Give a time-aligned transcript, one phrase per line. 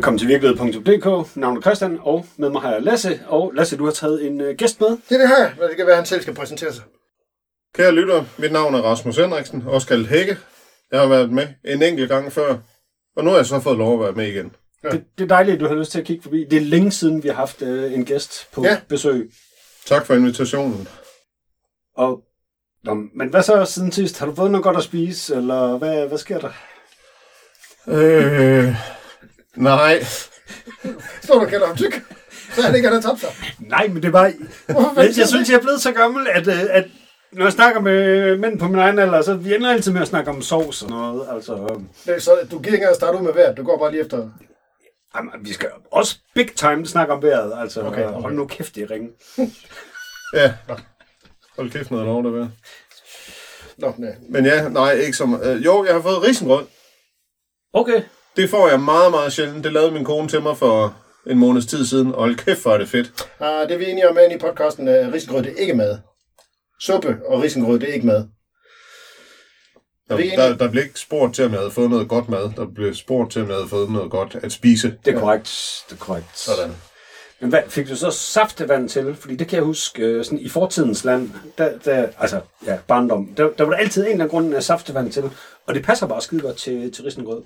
[0.00, 1.36] Velkommen til virkelighed.dk.
[1.36, 3.20] Navnet Christian, og med mig har jeg Lasse.
[3.26, 4.88] Og Lasse, du har taget en øh, gæst med.
[5.10, 5.52] Ja, det har jeg.
[5.68, 6.82] Det kan være, at han selv skal præsentere sig.
[7.74, 10.36] Kære lytter, mit navn er Rasmus Henriksen, også kaldt Hække.
[10.92, 12.56] Jeg har været med en enkelt gang før,
[13.16, 14.52] og nu har jeg så fået lov at være med igen.
[14.84, 14.88] Ja.
[14.88, 16.44] Det, det er dejligt, at du har lyst til at kigge forbi.
[16.50, 18.76] Det er længe siden, vi har haft øh, en gæst på Ja.
[18.88, 19.30] besøg.
[19.86, 20.88] Tak for invitationen.
[21.96, 22.20] Og,
[22.84, 24.18] nå, men hvad så siden sidst?
[24.18, 26.50] Har du fået noget godt at spise, eller hvad, hvad sker der?
[27.88, 28.74] Øh,
[29.56, 30.04] nej,
[31.22, 32.02] Står du kalder ham tyk?
[32.54, 33.30] Så er det ikke, at han har tabt sig.
[33.58, 34.24] Nej, men det var...
[34.68, 36.84] Jeg, jeg synes, jeg er blevet så gammel, at, øh, at
[37.32, 40.08] når jeg snakker med mænd på min egen alder, så vi ender altid med at
[40.08, 41.28] snakke om sovs og noget.
[41.30, 43.56] Altså, øh, det er så, du giver ikke engang at starte ud med vejret.
[43.56, 44.30] Du går bare lige efter...
[45.16, 47.52] jamen, vi skal også big time snakke om vejret.
[47.60, 49.10] Altså, Okay, okay, hold nu kæft i ringen.
[50.40, 50.54] ja.
[51.56, 52.46] Hold kæft noget lov, der ved.
[53.78, 54.14] Nå, nej.
[54.28, 55.40] Men ja, nej, ikke som...
[55.42, 56.66] Øh, jo, jeg har fået risengrød.
[57.72, 58.02] Okay.
[58.36, 59.64] Det får jeg meget, meget sjældent.
[59.64, 62.72] Det lavede min kone til mig for en måneds tid siden, og hold kæft, hvor
[62.72, 63.26] er det fedt.
[63.40, 64.88] Ah, det er vi enige om i podcasten.
[64.88, 65.98] Uh, risengrød, det er ikke mad.
[66.80, 68.24] Suppe og risengrød, det er ikke mad.
[70.08, 72.50] Der, er der, der blev ikke spurgt til, om jeg havde fået noget godt mad.
[72.56, 74.96] Der blev spurgt til, om jeg havde fået noget godt at spise.
[75.04, 75.82] Det er korrekt.
[75.88, 76.38] Det er korrekt.
[76.38, 76.72] Sådan.
[77.40, 79.14] Men hvad, fik du så saftevand til?
[79.14, 83.34] Fordi det kan jeg huske, øh, sådan i fortidens land, der, der, altså ja, barndom,
[83.36, 85.30] der, der var der altid en eller anden grund af saftevand til.
[85.66, 87.42] Og det passer bare skide godt til, til risengrød.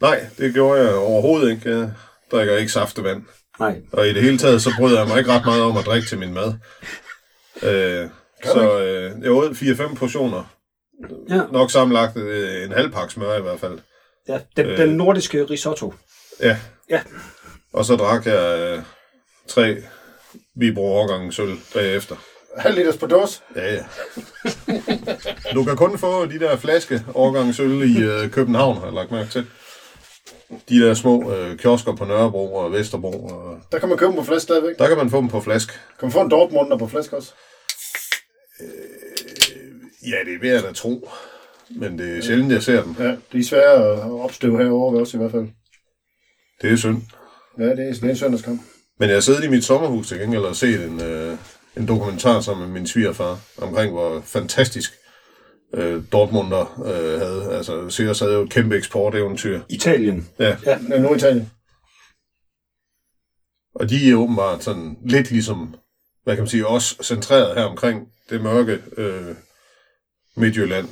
[0.00, 1.70] Nej, det gjorde jeg overhovedet ikke.
[1.70, 1.90] Jeg
[2.32, 3.22] drikker ikke saftevand.
[3.60, 3.80] Nej.
[3.92, 6.08] Og i det hele taget, så bryder jeg mig ikke ret meget om at drikke
[6.08, 6.54] til min mad.
[7.62, 8.08] Øh,
[8.44, 10.44] så øh, jeg åd 4-5 portioner.
[11.28, 13.78] Ja, Nok sammenlagt øh, en halv pakke smør i hvert fald.
[14.28, 14.78] ja den, øh.
[14.78, 15.94] den nordiske risotto.
[16.40, 16.56] Ja.
[16.90, 17.00] Ja.
[17.72, 18.82] Og så drak jeg øh,
[19.48, 19.76] tre
[20.56, 22.16] Vibro årgange sølv bagefter.
[22.56, 23.42] Halv liters på dås.
[23.56, 23.84] Ja, ja.
[25.54, 29.10] Du kan kun få de der flaske årgange sølv i øh, København, har jeg lagt
[29.10, 29.46] mærke til.
[30.68, 33.26] De der små øh, kiosker på Nørrebro og Vesterbro.
[33.26, 34.78] Og Der kan man købe dem på flaske stadigvæk.
[34.78, 35.68] der kan man få dem på flask.
[35.68, 37.32] Kan man få en Dortmunder på flaske også?
[40.06, 41.08] Ja, det vil jeg da tro.
[41.70, 42.94] Men det er sjældent, jeg ser dem.
[42.98, 43.74] Ja, de er svære
[44.04, 45.48] at opstøve herovre ved os i hvert fald.
[46.62, 47.02] Det er synd.
[47.58, 48.60] Ja, det er, det er en søndagskamp.
[48.98, 51.36] Men jeg har siddet i mit sommerhus til gengæld og set en, øh,
[51.76, 54.92] en dokumentar sammen med min svigerfar omkring, hvor fantastisk
[55.74, 57.56] øh, Dortmunder øh, havde.
[57.56, 59.60] Altså, Sears havde jo et kæmpe eksporteventyr.
[59.68, 60.28] Italien.
[60.38, 61.50] Ja, Ja, Norditalien.
[63.74, 65.74] og de er åbenbart sådan lidt ligesom,
[66.24, 69.34] hvad kan man sige, også centreret her omkring det mørke øh,
[70.36, 70.88] Midtjylland.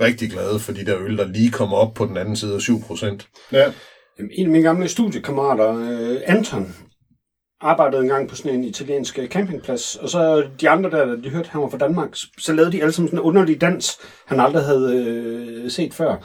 [0.00, 2.58] Rigtig glade for de der øl, der lige kommer op på den anden side af
[2.58, 3.48] 7%.
[3.52, 3.72] Ja.
[4.18, 6.74] Jamen, en af mine gamle studiekammerater, øh, Anton,
[7.64, 11.50] arbejdede engang på sådan en italiensk øh, campingplads, og så de andre der, de hørte,
[11.50, 14.64] han var fra Danmark, så lavede de alle sammen sådan en underlig dans, han aldrig
[14.64, 16.10] havde øh, set før.
[16.10, 16.20] Og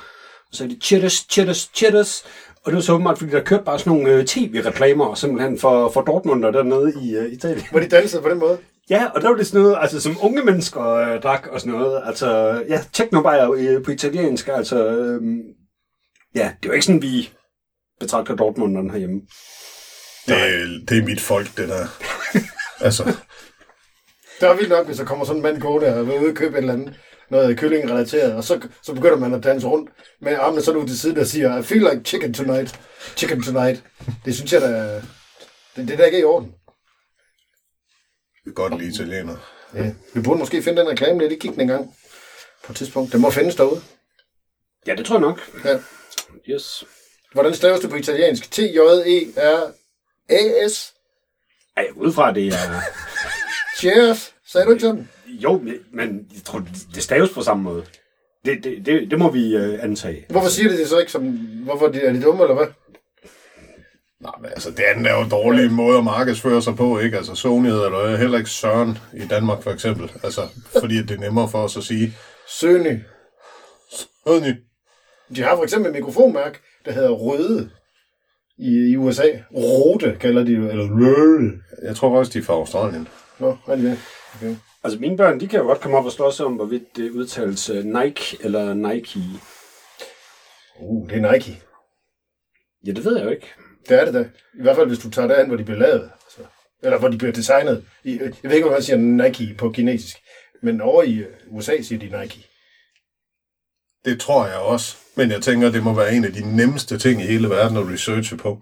[0.52, 2.24] så sagde de, chitters, chitters, chitters.
[2.64, 5.90] Og det var så åbenbart, fordi der kørte bare sådan nogle øh, tv-reklamer, simpelthen for,
[5.90, 7.66] for Dortmunder dernede i øh, Italien.
[7.72, 8.58] Hvor de dansede på den måde.
[8.90, 11.80] Ja, og der var det sådan noget, altså som unge mennesker øh, drak og sådan
[11.80, 12.02] noget.
[12.06, 12.30] Altså,
[12.70, 15.22] ja, teknobajer øh, på italiensk, altså, øh,
[16.36, 17.30] ja, det var ikke sådan, vi
[18.00, 19.22] betragter Dortmunderen herhjemme.
[20.36, 21.88] Det, er- det er mit folk, det der.
[22.86, 23.04] altså,
[24.40, 26.36] Det er vildt nok, hvis der kommer sådan en mand gående og vil ude og
[26.36, 26.96] købe et eller andet,
[27.30, 29.90] noget kyllingrelateret, og så, så begynder man at danse rundt
[30.22, 32.80] med armene sådan ud til siden og siger, I feel like chicken tonight.
[33.18, 33.84] Chicken tonight.
[34.26, 34.96] Det synes jeg da,
[35.76, 36.48] det, det er da ikke i orden.
[38.36, 39.36] jeg kan godt lide italiener.
[39.76, 39.92] Ja.
[40.14, 41.32] Vi burde måske finde den reklame lidt.
[41.32, 41.96] I kigge den engang
[42.66, 43.14] på et tidspunkt.
[43.14, 43.82] Den må findes derude.
[44.88, 45.42] Ja, det tror jeg nok.
[45.66, 45.80] Ja.
[46.54, 46.84] Yes.
[47.34, 48.60] Hvordan staves det på italiensk?
[48.60, 49.34] E
[50.30, 50.94] T-J-E-R-A-S.
[51.78, 52.82] Ej, udefra det er...
[53.78, 54.36] Cheers.
[54.48, 55.10] Sagde du ikke sådan?
[55.28, 56.64] Jo, men jeg tror,
[56.96, 57.86] det staves på samme måde.
[58.46, 60.26] Det, det, det, det må vi øh, antage.
[60.30, 61.24] Hvorfor siger de det så ikke som...
[61.64, 62.68] Hvorfor er de, er de dumme, eller hvad?
[64.22, 67.18] Nej, men altså, det andet er jo en dårlig måde at markedsføre sig på, ikke?
[67.18, 70.12] Altså, Sony hedder det heller ikke Søren i Danmark, for eksempel.
[70.24, 70.42] Altså,
[70.80, 72.14] fordi det er nemmere for os at sige,
[72.48, 73.00] Søny.
[73.92, 74.54] Sony.
[75.36, 77.70] De har for eksempel et mikrofonmærke, der hedder Røde
[78.60, 79.28] i, i USA.
[79.56, 81.62] Rode kalder de det, eller Røde.
[81.84, 83.08] Jeg tror også, de er fra Australien.
[83.40, 84.00] Nå, er det?
[84.36, 84.56] Okay.
[84.84, 87.72] Altså, mine børn, de kan jo godt komme op og slås om, hvorvidt det udtales
[87.84, 89.20] Nike eller Nike.
[90.80, 91.62] Uh, det er Nike.
[92.86, 93.48] Ja, det ved jeg jo ikke.
[93.90, 94.20] Det er det da.
[94.60, 96.10] I hvert fald, hvis du tager derhen, hvor de bliver lavet.
[96.26, 96.42] Altså.
[96.84, 97.84] Eller hvor de bliver designet.
[98.06, 100.18] Jeg ved ikke, om man siger Nike på kinesisk.
[100.62, 102.49] Men over i USA siger de Nike.
[104.06, 104.98] Det tror jeg også.
[105.16, 107.94] Men jeg tænker, det må være en af de nemmeste ting i hele verden at
[107.94, 108.62] researche på.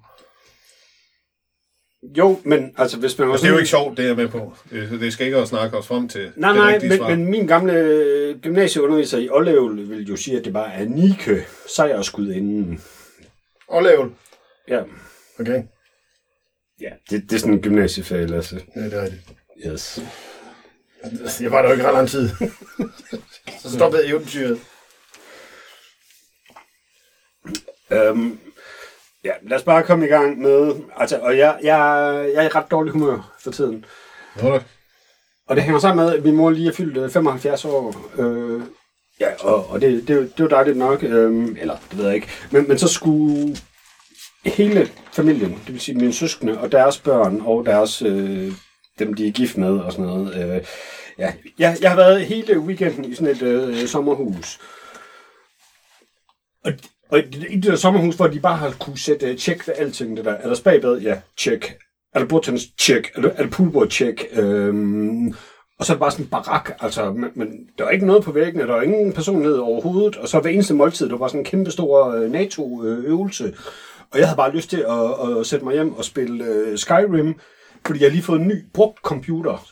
[2.17, 4.27] Jo, men altså, hvis man Altså, det er jo ikke sjovt, det er jeg med
[4.27, 4.53] på.
[4.71, 7.09] Det, det skal ikke at snakke os frem til Nej, det nej, men, svar.
[7.09, 11.45] men min gamle øh, gymnasieunderviser i Ålevel vil jo sige, at det bare er Nike,
[11.75, 12.81] sejrskud inden.
[13.67, 14.09] Og lavel.
[14.67, 14.81] Ja.
[15.39, 15.63] Okay?
[16.81, 18.61] Ja, det, det er sådan en gymnasieferie, Lasse.
[18.75, 19.23] Ja, det er rigtigt.
[19.67, 19.99] Yes.
[21.41, 22.29] Jeg var der jo ikke ret lang tid.
[23.61, 24.59] så stoppede eventyret.
[27.91, 28.39] Øhm,
[29.23, 30.75] ja, lad os bare komme i gang med...
[30.97, 31.77] Altså, og jeg, jeg,
[32.33, 33.85] jeg er i ret dårlig humør for tiden.
[34.41, 34.59] Nå da.
[35.47, 38.11] Og det hænger sammen med, at min mor lige er fyldt øh, 75 år.
[38.17, 38.61] Øh,
[39.19, 41.03] ja, og, og det, det, det jo dejligt nok.
[41.03, 42.27] Øh, eller, det ved jeg ikke.
[42.51, 43.57] Men, men så skulle
[44.45, 48.01] hele familien, det vil sige mine søskende og deres børn og deres...
[48.01, 48.51] Øh,
[48.99, 50.35] dem, de er gift med og sådan noget.
[50.35, 50.65] Øh,
[51.17, 54.59] ja, jeg, jeg har været hele weekenden i sådan et øh, sommerhus.
[56.65, 56.73] Og,
[57.09, 60.17] og i det der sommerhus, hvor de bare har kunne sætte uh, tjek ved alting,
[60.17, 60.31] det der.
[60.31, 60.97] Er der spagbad?
[60.97, 61.77] Ja, tjek.
[62.15, 62.63] Er der bordtennis?
[62.79, 63.11] Tjek.
[63.15, 63.87] Er der, er der poolboard?
[63.89, 64.25] Tjek.
[64.33, 65.33] Øhm,
[65.79, 68.23] og så er det bare sådan en barak, altså, men, men der var ikke noget
[68.23, 71.41] på væggene, der var ingen personlighed overhovedet, og så hver eneste måltid, der var sådan
[71.41, 73.53] en kæmpe stor uh, NATO-øvelse,
[74.11, 77.39] og jeg havde bare lyst til at, at sætte mig hjem og spille uh, Skyrim,
[77.85, 79.67] fordi jeg har lige fået en ny brugt computer,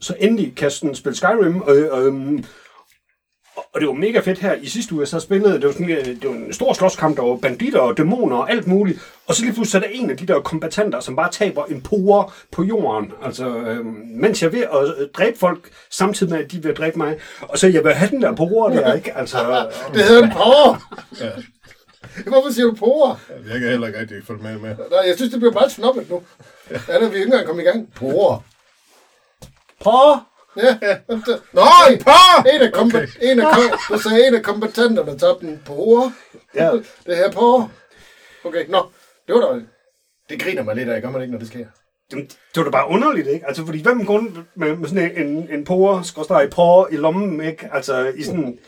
[0.00, 2.44] så endelig kan jeg sådan spille Skyrim, og, øhm,
[3.72, 6.06] og det var mega fedt her i sidste uge, så spillede, det var, sådan, øh,
[6.06, 8.98] det var en stor slåskamp, der var banditter og dæmoner og alt muligt.
[9.26, 11.64] Og så lige pludselig så er der en af de der kombatanter, som bare taber
[11.64, 13.12] en pore på jorden.
[13.22, 16.76] Altså, øhm, mens jeg er ved at øh, dræbe folk, samtidig med, at de at
[16.76, 17.16] dræbe mig.
[17.40, 19.16] Og så jeg vil have den der pore der, ikke?
[19.16, 19.38] Altså,
[19.94, 20.80] Det hedder en porre.
[22.26, 23.18] Hvorfor siger du porre?
[23.50, 24.76] Jeg kan heller ikke rigtig følge med med.
[24.90, 26.22] Nej, jeg synes, det bliver meget snobbet nu.
[26.70, 27.92] Ja, der er vi ikke engang kommet i gang.
[27.94, 28.40] Porre.
[29.84, 30.20] pore!
[30.56, 30.78] Ja.
[31.52, 32.46] Nå, en par!
[32.54, 33.06] En af, kompa- okay.
[33.22, 36.12] en af, kom- du sagde en af kompetenterne tabte en porre.
[36.54, 36.70] Ja,
[37.06, 37.68] Det her porre.
[38.44, 38.86] Okay, nå.
[39.26, 39.60] Det var da...
[40.30, 41.66] Det griner man lidt af, gør man ikke, når det sker?
[42.12, 43.46] Jamen, det var da bare underligt, ikke?
[43.46, 44.24] Altså, fordi hvem går
[44.54, 47.68] med, med sådan en, en, en pore, skorstræk pore i lommen, ikke?
[47.72, 48.58] Altså, i sådan...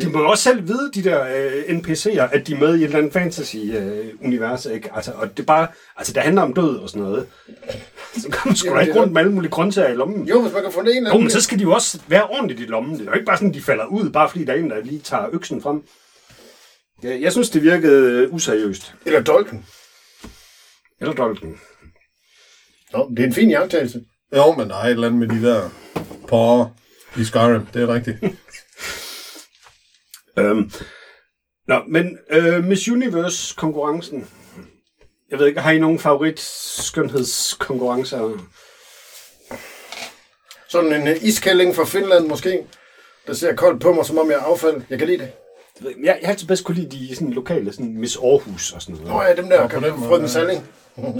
[0.00, 2.78] De må jo også selv vide, de der øh, NPC'er, at de er med i
[2.78, 4.90] et eller andet fantasy-univers, ikke?
[4.94, 5.66] Altså, og det er bare...
[5.96, 7.26] Altså, det handler om død og sådan noget.
[8.16, 10.28] Så kan man sgu da ikke det rundt med alle mulige grøntsager i lommen.
[10.28, 12.26] Jo, hvis man kan få en eller Jo, men så skal de jo også være
[12.26, 12.94] ordentligt i lommen.
[12.94, 14.84] Det er jo ikke bare sådan, de falder ud, bare fordi der er en, der
[14.84, 15.82] lige tager øksen frem.
[17.02, 18.94] Ja, jeg synes, det virkede øh, useriøst.
[19.06, 19.66] Eller dolken.
[21.00, 21.56] Eller dolken.
[22.92, 24.02] Nå, det er en fin jagttagelse.
[24.36, 25.68] Jo, men der er et eller andet med de der
[26.28, 26.70] par
[27.20, 27.66] i Skyrim.
[27.66, 28.16] Det er rigtigt.
[30.38, 30.70] Øhm,
[31.68, 34.28] nå, men øh, Miss Universe-konkurrencen.
[35.30, 38.38] Jeg ved ikke, har I nogen favorit skønhedskonkurrencer?
[40.68, 42.64] Sådan en uh, iskælling fra Finland måske,
[43.26, 44.82] der ser koldt på mig, som om jeg er affald.
[44.90, 45.32] Jeg kan lide det.
[45.76, 48.16] Jeg, ved ikke, jeg, jeg har altid bedst kunne lide de sådan, lokale, sådan Miss
[48.16, 49.10] Aarhus og sådan noget.
[49.10, 50.28] Nå ja, dem der, kan den måde, frøden ja.
[50.28, 50.66] Salling.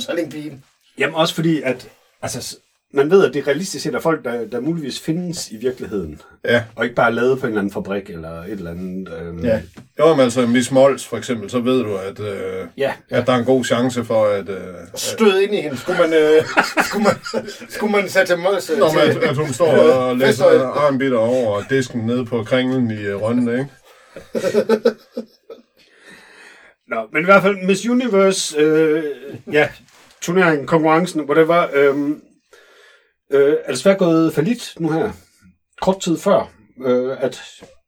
[0.00, 0.64] Sallingpigen.
[0.98, 1.88] Jamen også fordi, at
[2.22, 2.56] altså, s-
[2.94, 6.20] man ved, at det er realistisk set af folk, der, der muligvis findes i virkeligheden.
[6.44, 6.62] Ja.
[6.76, 9.08] Og ikke bare lavet på en eller anden fabrik eller et eller andet.
[9.20, 9.60] Øhm, Ja.
[9.98, 13.32] Jo, men altså Miss Mols for eksempel, så ved du, at, øh, Ja, at der
[13.32, 14.56] er en god chance for, at, øh,
[14.94, 15.76] Stød ind i hende.
[15.76, 16.42] Skulle man, øh,
[16.88, 20.44] skulle man, skulle man sætte Mols øh, Nå, men, at, at hun står og læser
[20.68, 23.69] armbitter over disken nede på kringlen i øh, Rønne, ikke?
[26.88, 29.05] Nå, men i hvert fald Miss Universe, øh,
[29.52, 29.69] ja,
[30.20, 31.94] turneringen, konkurrencen, whatever, øh,
[33.32, 35.12] øh, er desværre gået for lidt nu her.
[35.81, 36.53] Kort tid før,
[36.84, 37.43] øh, at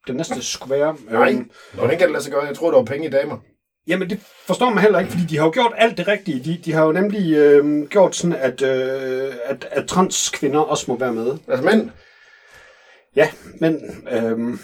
[0.07, 0.97] det næste skulle være.
[1.09, 2.45] Øh, Nej, hvordan kan det lade sig gøre?
[2.45, 3.39] Jeg tror, der var penge i damer.
[3.87, 6.45] Jamen, det forstår man heller ikke, fordi de har jo gjort alt det rigtige.
[6.45, 10.99] De, de har jo nemlig øh, gjort sådan, at, øh, at, at transkvinder også må
[10.99, 11.39] være med.
[11.49, 11.91] Altså mænd.
[13.17, 14.05] Ja, men...
[14.11, 14.59] Øh,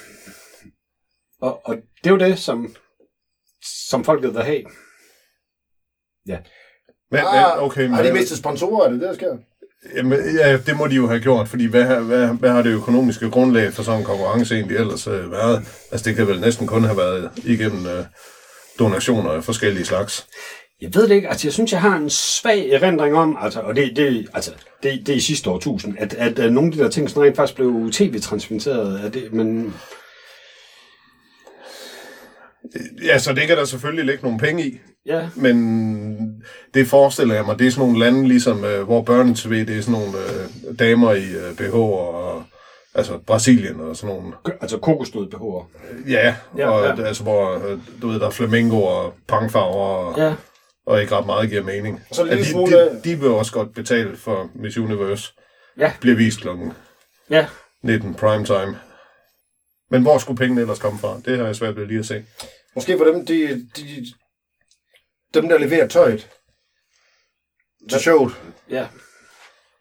[1.41, 2.75] og, og det er jo det, som,
[3.89, 4.63] som folket vil have.
[6.27, 6.39] Ja.
[7.11, 8.87] Men, Ah, men okay, men, Har de mistet sponsorer?
[8.87, 9.37] Er det det, der sker?
[9.97, 13.31] Jamen, ja, det må de jo have gjort, fordi hvad, hvad, hvad har det økonomiske
[13.31, 15.63] grundlag for sådan en konkurrence egentlig ellers øh, været?
[15.93, 18.05] Altså, det kan vel næsten kun have været igennem øh,
[18.79, 20.27] donationer af forskellige slags.
[20.81, 21.29] Jeg ved det ikke.
[21.29, 24.51] Altså, jeg synes, jeg har en svag erindring om, altså, og det, det, altså,
[24.83, 27.23] det, det er i sidste årtusind, at, at, at nogle af de der ting sådan
[27.23, 29.15] rent faktisk blev tv-transmitteret.
[29.15, 29.75] Det, men
[33.05, 36.43] Ja, så det kan der selvfølgelig ligge nogle penge i, ja, men
[36.75, 39.83] det forestiller jeg mig, det er sådan nogle lande, ligesom, øh, hvor børne-tv, det er
[39.83, 42.43] sådan nogle øh, damer i øh, BH og
[42.95, 44.33] altså Brasilien og sådan nogle.
[44.61, 45.67] altså kokosnød BH'er.
[46.11, 47.05] Ja, Ja, og ja.
[47.07, 50.35] altså, hvor øh, du ved, der er flamingo og pangfarver og, Ja.
[50.87, 52.01] og ikke ret meget giver mening.
[52.13, 55.33] Så en Ja, lille de, smule- de, de vil også godt betale for Miss Universe.
[55.79, 55.93] Ja.
[56.01, 56.73] Bliver vist klokken
[57.31, 57.47] Ja.
[57.85, 58.79] 19 primetime.
[59.91, 61.21] Men hvor skulle pengene ellers komme fra?
[61.25, 62.25] Det har jeg svært ved lige at se.
[62.75, 64.07] Måske for dem, de, de,
[65.35, 66.31] dem der leverer tøjet
[67.91, 68.35] til showet,
[68.71, 68.89] Ja.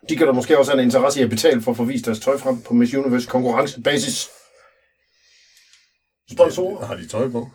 [0.09, 2.05] de kan da måske også have en interesse i at betale for at få vist
[2.05, 4.29] deres tøj frem på Miss Universe konkurrencebasis.
[6.31, 6.85] Sponsorer.
[6.85, 7.49] Har de tøj på?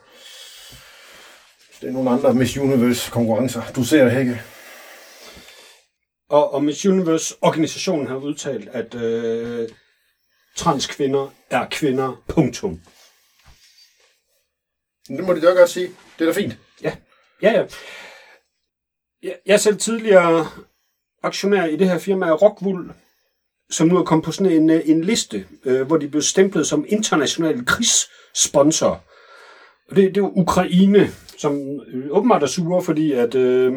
[1.81, 3.62] Det er nogle andre Miss Universe konkurrencer.
[3.76, 4.43] Du ser det ikke.
[6.29, 9.69] Og, og Miss Universe-organisationen har udtalt, at øh,
[10.57, 12.23] transkvinder er kvinder.
[12.29, 12.81] Punktum.
[15.09, 15.91] Det må de da godt sige.
[16.19, 16.59] Det er da fint.
[16.83, 16.97] Ja,
[17.43, 17.53] ja.
[17.53, 17.65] ja.
[19.23, 20.47] Jeg, jeg er selv tidligere
[21.23, 22.93] aktionær i det her firma Rockwool,
[23.71, 26.67] som nu er kommet på sådan en, øh, en liste, øh, hvor de blev stemplet
[26.67, 29.05] som international krigssponsor.
[29.91, 33.35] Og det, det er jo Ukraine, som øh, åbenbart er sure, fordi at...
[33.35, 33.73] Øh,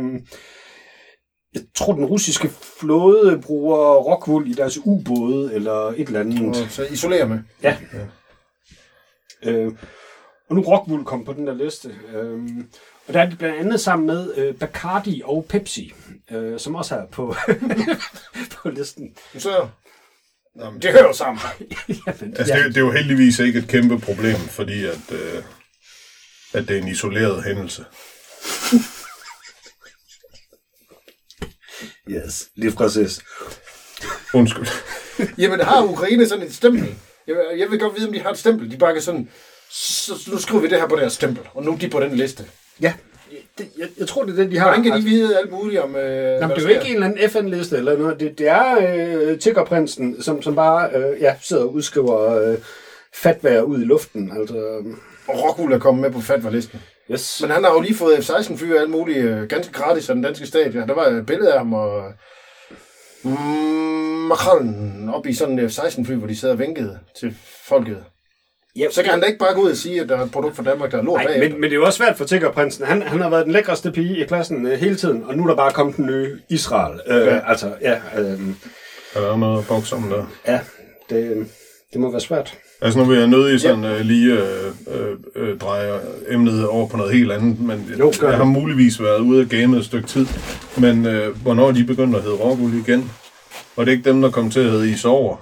[1.54, 6.68] jeg tror, den russiske flåde bruger Rockwool i deres ubåde, eller et eller andet.
[6.72, 7.40] Så isolerer med.
[7.64, 7.78] Ja.
[9.44, 9.72] Øh,
[10.50, 11.96] og nu er Rockwool kom på den der liste.
[12.14, 12.40] Øh,
[13.08, 15.94] og der er de blandt andet sammen med øh, Bacardi og Pepsi,
[16.32, 17.36] øh, som også er på,
[18.62, 19.16] på listen.
[19.38, 19.70] Ser.
[20.56, 21.40] Nå, men det hører jo sammen.
[22.08, 25.44] Jamen, Altså, det, det er jo heldigvis ikke et kæmpe problem, fordi at, øh,
[26.54, 27.86] at det er en isoleret hændelse.
[32.10, 33.22] Yes, lige præcis.
[34.34, 34.68] Undskyld.
[35.38, 36.96] Jamen, har Ukraine sådan et stempel?
[37.28, 38.72] Jeg, jeg vil godt vide, om de har et stempel.
[38.72, 39.30] De bare kan sådan,
[39.72, 42.12] så, nu skriver vi det her på deres stempel, og nu er de på den
[42.16, 42.44] liste.
[42.82, 42.94] Ja,
[43.58, 44.66] det, jeg, jeg tror, det er det, de har.
[44.66, 45.96] Hvordan kan de Altså, vide alt muligt om...
[45.96, 46.02] Øh,
[46.42, 48.20] Jamen, det er jo ikke en eller anden FN-liste eller noget.
[48.20, 48.78] Det, det er
[49.32, 52.58] øh, tiggerprinsen, som, som bare øh, ja, sidder og udskriver øh,
[53.14, 54.32] fatværer ud i luften.
[54.40, 54.56] Altså,
[55.28, 56.80] Og Rockwool er kommet med på fatwa-listen.
[57.12, 57.40] yes.
[57.42, 60.24] Men han har jo lige fået F-16-fly og alt muligt øh, ganske gratis af den
[60.24, 60.76] danske stat.
[60.76, 62.12] Ja, der var et billede af ham og
[63.24, 63.32] mm,
[64.28, 68.04] Macron op i sådan en F-16-fly, hvor de sad og vinkede til folket.
[68.78, 70.32] Ja, Så kan han da ikke bare gå ud og sige, at der er et
[70.32, 72.26] produkt fra Danmark, der er lort Nej, men, men det er jo også svært for
[72.26, 72.86] tiggerprinsen.
[72.86, 75.48] Han, han har været den lækreste pige i klassen øh, hele tiden, og nu er
[75.48, 77.00] der bare kommet en ny Israel.
[77.08, 77.34] Øh, Ja.
[77.36, 77.40] ja.
[77.50, 78.40] Altså, ja, øh,
[79.16, 80.26] Er der noget at bokse om der?
[80.48, 80.60] ja
[81.10, 81.48] det,
[81.94, 82.58] det må være svært.
[82.82, 87.14] Altså nu vil jeg nødig sådan øh, lige øh, øh, dreje emnet over på noget
[87.14, 88.38] helt andet, men Jo, gør jeg det.
[88.38, 90.28] har muligvis været ude af gamet et stykke tid.
[90.78, 93.12] Men øh, hvornår er de begyndt at hedde Rockwool igen?
[93.76, 95.38] Og det er ikke dem, der kom til at hedde Isover?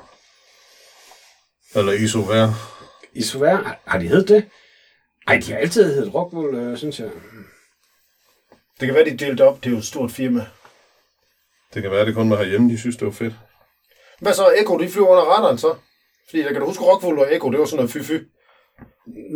[1.76, 2.75] Eller Isovær?
[3.16, 4.46] Isovær, har- har de heddet det?
[5.28, 7.10] Nej, de har altid heddet Rockwool, øh, synes jeg.
[8.80, 9.58] Det kan være, de delte op.
[9.64, 10.46] Det er jo et stort firma.
[11.74, 13.34] Det kan være, det kun var herhjemme, de synes, det var fedt.
[14.22, 14.54] Hvad så?
[14.62, 15.76] Echo, de flyver under radaren så?
[16.30, 18.14] Fordi der kan du huske, Rockwool og Echo, det var sådan noget fy-fy.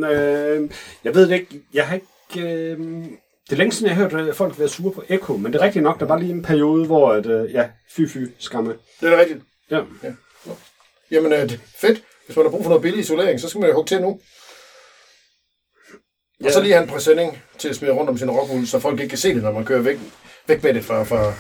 [0.05, 0.69] Øh,
[1.03, 1.61] jeg ved det ikke.
[1.73, 2.49] Jeg har ikke...
[2.49, 2.77] Øh,
[3.45, 5.65] det er længe siden, jeg har hørt folk være sure på Echo, men det er
[5.65, 8.75] rigtigt nok, der var lige en periode, hvor at, øh, ja, fy-fy skamme.
[9.01, 9.39] Det er rigtigt.
[9.71, 9.81] Ja.
[11.11, 12.03] Jamen, øh, det er fedt.
[12.29, 14.19] Hvis man har brug for noget billig isolering, så skal man jo hugge til nu.
[16.41, 16.45] Ja.
[16.45, 18.99] Og så lige have en præsending til at smide rundt om sin rockwool, så folk
[18.99, 19.99] ikke kan se det, når man kører væk,
[20.47, 21.33] væk med det fra, fra,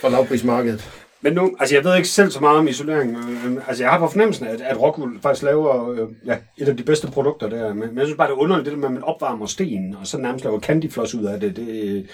[0.00, 0.90] fra lavprismarkedet.
[1.20, 3.16] Men nu, altså jeg ved ikke selv så meget om isolering.
[3.16, 6.76] Øh, altså jeg har på fornemmelsen, at, at Rockwool faktisk laver øh, ja, et af
[6.76, 7.74] de bedste produkter der.
[7.74, 9.96] Men, men jeg synes bare, det er underligt, det der med, at man opvarmer sten,
[10.00, 11.56] og så nærmest laver candyfloss ud af det.
[11.56, 12.06] det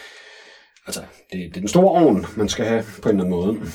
[0.87, 1.00] altså,
[1.33, 3.71] det, det er den store ovn, man skal have på en eller anden måde.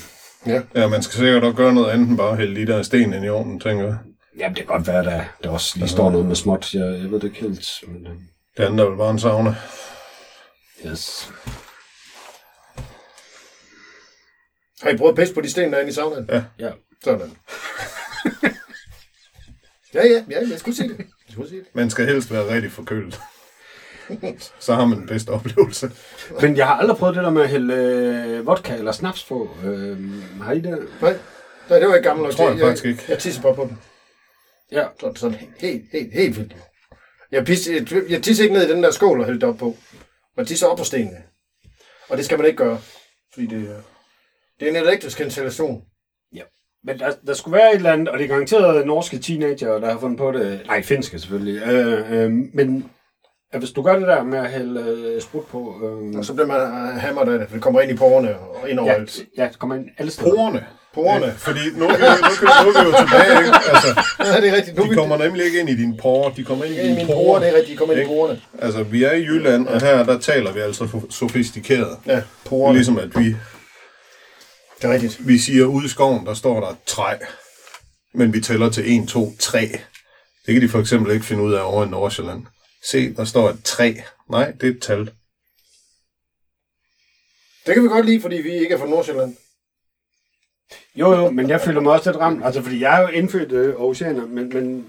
[0.46, 3.24] Ja, man skal sikkert også gøre noget andet end bare hælde de der sten ind
[3.24, 3.96] i ovnen, tænker jeg.
[4.38, 6.74] Jamen, det kan godt være, at der, der også lige står noget med småt.
[6.74, 7.66] Jeg, jeg ved det ikke helt.
[7.88, 8.12] Men, øh,
[8.56, 9.54] Det andet er vel bare en sauna.
[10.86, 11.30] yes.
[14.82, 16.26] Har I prøvet at pisse på de sten, der er inde i saunaen?
[16.32, 16.42] Ja.
[16.58, 16.70] Ja.
[17.04, 17.30] Sådan.
[19.94, 20.98] ja, ja, ja, jeg skulle sige det.
[20.98, 21.68] Jeg skulle sige det.
[21.74, 23.20] Man skal helst være rigtig forkølet.
[24.60, 25.90] Så har man den bedste oplevelse.
[26.40, 29.50] Men jeg har aldrig prøvet det der med at hælde øh, vodka eller snaps på.
[29.64, 29.98] Øh,
[30.42, 30.88] har I det?
[31.00, 31.16] Nej,
[31.70, 32.32] nej, det var ikke gammel nok.
[32.32, 32.64] Tror jeg til.
[32.66, 33.04] faktisk ikke.
[33.08, 33.78] Jeg tisser bare på den.
[34.72, 34.84] Ja.
[35.00, 36.56] Så er det sådan helt, helt, helt vildt.
[37.32, 39.58] Jeg, pisse, jeg, jeg tisser ikke ned i den der skål og hælder det op
[39.58, 39.76] på.
[40.36, 41.16] Man tisser op på stenene.
[42.08, 42.80] Og det skal man ikke gøre.
[43.32, 43.82] Fordi det, er-
[44.60, 45.82] det er en elektrisk installation.
[46.84, 49.92] Men der, der skulle være et eller andet, og det er garanteret norske teenager, der
[49.92, 50.62] har fundet på det.
[50.66, 51.62] Nej, finske selvfølgelig.
[51.62, 52.90] Øh, øh, men
[53.52, 55.74] at hvis du gør det der med at hælde øh, sprut på...
[55.84, 58.38] Øh, Og så bliver man øh, hamret af det, for det kommer ind i porerne
[58.38, 59.20] og ind over ja, alt.
[59.38, 60.30] ja, det kommer ind alle steder.
[60.34, 60.66] Porerne.
[60.94, 61.32] Porerne.
[61.36, 61.94] Fordi nu, nu, nu, nu,
[62.64, 63.56] nu er vi jo tilbage, ikke?
[63.72, 63.88] Altså,
[64.34, 64.76] Ja, det er rigtigt.
[64.76, 66.76] Nu er de vi- kommer nemlig ikke ind i dine porer, de kommer ind i
[66.76, 67.38] Ja, dine porer.
[67.40, 67.72] det er rigtigt.
[67.72, 68.40] De kommer ind i porerne.
[68.58, 71.96] Altså, vi er i Jylland, og her der taler vi altså sofistikeret.
[72.06, 72.76] Ja, porerne.
[72.78, 73.24] Ligesom at vi,
[74.82, 75.18] Det er rigtigt.
[75.28, 77.14] vi siger, ude i skoven, der står der et træ,
[78.14, 79.60] men vi tæller til 1, 2, 3.
[80.46, 82.42] Det kan de for eksempel ikke finde ud af over i Nordsjælland.
[82.84, 83.94] Se, der står et træ.
[84.30, 85.10] Nej, det er et tal.
[87.66, 89.36] Det kan vi godt lide, fordi vi ikke er fra Nordsjælland.
[90.94, 92.44] Jo, jo, men jeg føler mig også lidt ramt.
[92.44, 94.86] Altså, fordi jeg er jo indfødt øh, oceaner, men, men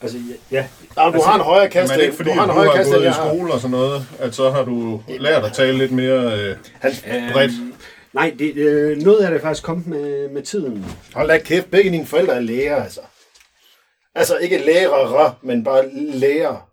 [0.00, 0.68] altså, ja, ja.
[0.96, 1.92] Nej, du har en højere Men kaste.
[1.94, 3.60] er det ikke fordi, du har en du højere har kaste, gået i skole og
[3.60, 6.56] sådan noget, at så har du lært at tale lidt mere øh,
[7.32, 7.52] bredt?
[7.52, 7.74] Øhm,
[8.12, 10.86] nej, det, øh, noget af det er faktisk kommet med, med tiden.
[11.14, 13.00] Hold da kæft, begge dine forældre er læger, altså.
[14.14, 16.67] Altså ikke lærere, men bare læger.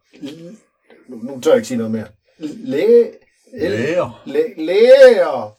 [1.07, 2.07] Nu, nu tør jeg ikke sige noget mere.
[2.39, 3.11] Læge...
[3.53, 4.21] Læger.
[4.25, 5.57] Læ- læger.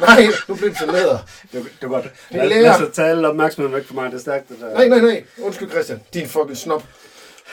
[0.00, 1.18] Nej, nu blev det til læder.
[1.52, 2.04] Det, det er godt.
[2.04, 2.78] Det er Lad, lærer.
[2.78, 4.10] lad os tage alle opmærksomheden væk fra mig.
[4.10, 4.74] Det er stærkt, det der.
[4.74, 5.24] Nej, nej, nej.
[5.38, 6.00] Undskyld, Christian.
[6.14, 6.82] Din fucking snop.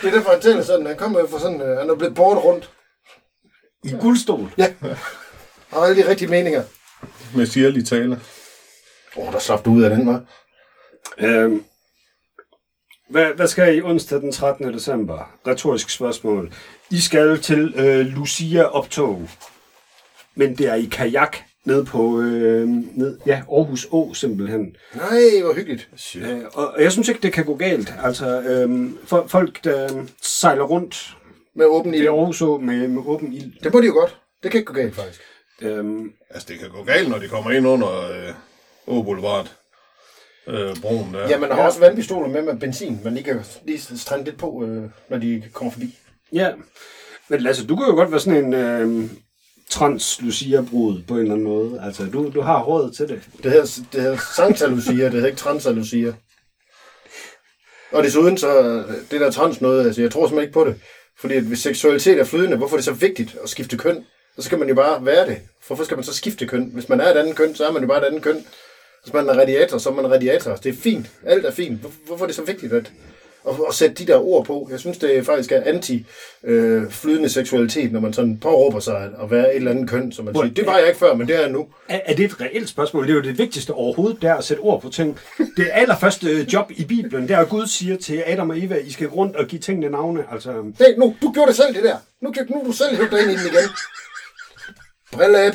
[0.02, 0.86] Det er derfor, han taler sådan.
[0.86, 1.62] Han kommer jo fra sådan...
[1.62, 2.72] øh, Han er blevet bort rundt.
[3.84, 4.52] I guldstol.
[4.58, 4.74] Ja.
[5.72, 6.64] Og alle de rigtige meninger.
[7.36, 8.20] Med sirlige tale.
[9.18, 10.24] Åh, oh, der slap du ud af den, var.
[11.18, 11.64] Øhm,
[13.10, 14.74] hvad, hvad skal I onsdag den 13.
[14.74, 15.32] december?
[15.48, 16.54] Retorisk spørgsmål.
[16.92, 19.30] I skal til øh, Lucia optog.
[20.36, 24.76] Men det er i kajak ned på øh, ned, ja, Aarhus Å simpelthen.
[24.96, 25.90] Nej, hvor hyggeligt.
[26.16, 27.94] Øh, og og jeg synes ikke, det kan gå galt.
[28.04, 31.18] Altså, øh, for, folk, der sejler rundt
[31.56, 32.08] Med åben i ild.
[32.08, 33.52] Aarhus Å med, med åben ild.
[33.64, 34.18] Det må de jo godt.
[34.44, 35.22] Det kan ikke gå galt, faktisk.
[35.62, 38.34] Øhm, Altså, det kan gå galt, når de kommer ind under øh,
[38.88, 39.52] Å Boulevard.
[40.48, 41.30] Øh, broen der.
[41.30, 44.64] Ja, man har også vandpistoler med med benzin, man lige kan lige strande lidt på,
[44.66, 45.98] øh, når de kommer forbi.
[46.34, 46.52] ja,
[47.30, 49.10] men Lasse, du kan jo godt være sådan en øh,
[49.70, 51.82] trans-Lucia-brud på en eller anden måde.
[51.86, 53.22] Altså, du, du har råd til det.
[53.44, 56.14] Det hedder, det hedder Sancta Lucia, det hedder ikke Transa Lucia.
[57.92, 60.76] Og desuden så, det der trans noget, altså jeg tror simpelthen ikke på det.
[61.20, 64.06] Fordi at hvis seksualitet er flydende, hvorfor er det så vigtigt at skifte køn?
[64.36, 65.38] Så skal man jo bare være det.
[65.68, 66.70] Hvorfor skal man så skifte køn?
[66.74, 68.46] Hvis man er et andet køn, så er man jo bare et andet køn.
[69.06, 70.56] Hvis man er radiator, så er man radiator.
[70.56, 71.06] Det er fint.
[71.26, 71.80] Alt er fint.
[71.82, 72.92] Hvor- Hvorfor er det så vigtigt at,
[73.48, 74.68] at, at sætte de der ord på?
[74.72, 79.56] Jeg synes, det faktisk er anti-flydende seksualitet, når man sådan påråber sig at- være et
[79.56, 80.12] eller andet køn.
[80.12, 81.68] Som man siger, det var jeg ikke før, men det er jeg nu.
[81.90, 83.04] Er, er det et reelt spørgsmål?
[83.04, 85.20] Det er jo det vigtigste overhovedet, der at sætte ord på ting.
[85.58, 88.76] Det allerførste øh, job i Bibelen, der er, at Gud siger til Adam og Eva,
[88.76, 90.24] I skal rundt og give tingene navne.
[90.32, 91.98] Altså, Hey, nu, du gjorde det selv, det der.
[92.22, 93.70] Nu, nu er du selv hævet dig ind i den igen.
[95.12, 95.54] Brilleab.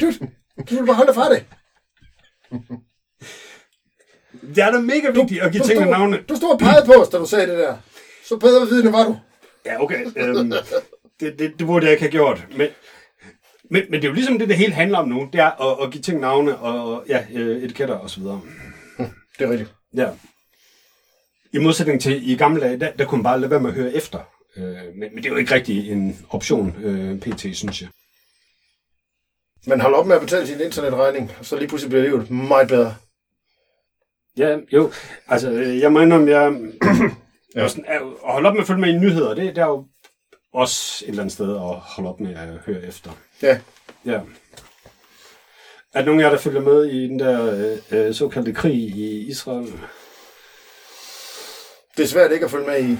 [0.00, 0.12] Du,
[0.58, 1.44] du vil bare holde dig fra det.
[4.54, 6.22] det er da mega vigtigt at give Du tingene stod, navne.
[6.28, 7.76] du stod og pegede på os, da du sagde det der.
[8.24, 9.18] Så bedre vidende var du.
[9.66, 10.06] Ja, okay.
[10.16, 10.52] Øhm,
[11.20, 12.46] det, det, det burde jeg ikke have gjort.
[12.56, 12.68] Men,
[13.70, 15.28] men, men det er jo ligesom det, det hele handler om nu.
[15.32, 18.40] Det er at, at give ting navne og ja, øh, etiketter og så videre.
[19.38, 19.74] Det er rigtigt.
[19.94, 20.08] Ja.
[21.52, 23.76] I modsætning til i gamle dage, der, der kunne man bare lade være med at
[23.76, 24.18] høre efter.
[24.56, 27.88] Øh, men, men det er jo ikke rigtig en option, øh, pt, synes jeg.
[29.66, 32.68] Man holder op med at betale sin internetregning, og så lige pludselig bliver livet meget
[32.68, 32.94] bedre.
[34.36, 34.92] Ja, jo.
[35.28, 36.52] Altså, øh, jeg må indrømme, jeg...
[37.56, 37.68] ja.
[37.68, 39.86] sådan, at holde op med at følge med i nyheder, det, det er jo
[40.54, 43.10] også et eller andet sted at holde op med at høre efter.
[43.42, 43.60] Ja,
[44.04, 44.20] Ja.
[45.94, 48.74] Er der nogen af jer, der følger med i den der øh, øh, såkaldte krig
[48.74, 49.72] i Israel?
[51.96, 52.96] det er svært ikke at følge med i.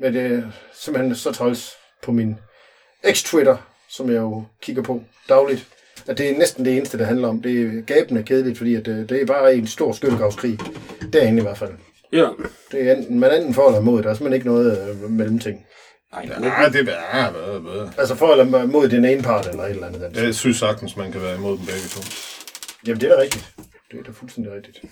[0.00, 1.70] Men det er simpelthen så træls
[2.02, 2.38] på min
[3.04, 3.56] ex-Twitter,
[3.96, 5.66] som jeg jo kigger på dagligt.
[6.06, 7.42] At det er næsten det eneste, det handler om.
[7.42, 10.58] Det er gabende kedeligt, fordi at øh, det er bare en stor skyttegravskrig.
[11.12, 11.72] Derinde i hvert fald.
[12.12, 12.28] Ja.
[12.72, 14.02] Det er enten, man er enten for eller imod.
[14.02, 15.66] Der er simpelthen ikke noget øh, mellemting.
[16.12, 17.88] Nej, Nej, det er ja, hvad.
[17.98, 20.02] Altså for eller imod den ene part, eller et eller andet.
[20.02, 20.24] Altså.
[20.24, 22.00] Jeg synes sagtens, man kan være imod dem begge to.
[22.86, 23.54] Jamen, det er da rigtigt.
[23.90, 24.84] Det er da fuldstændig rigtigt.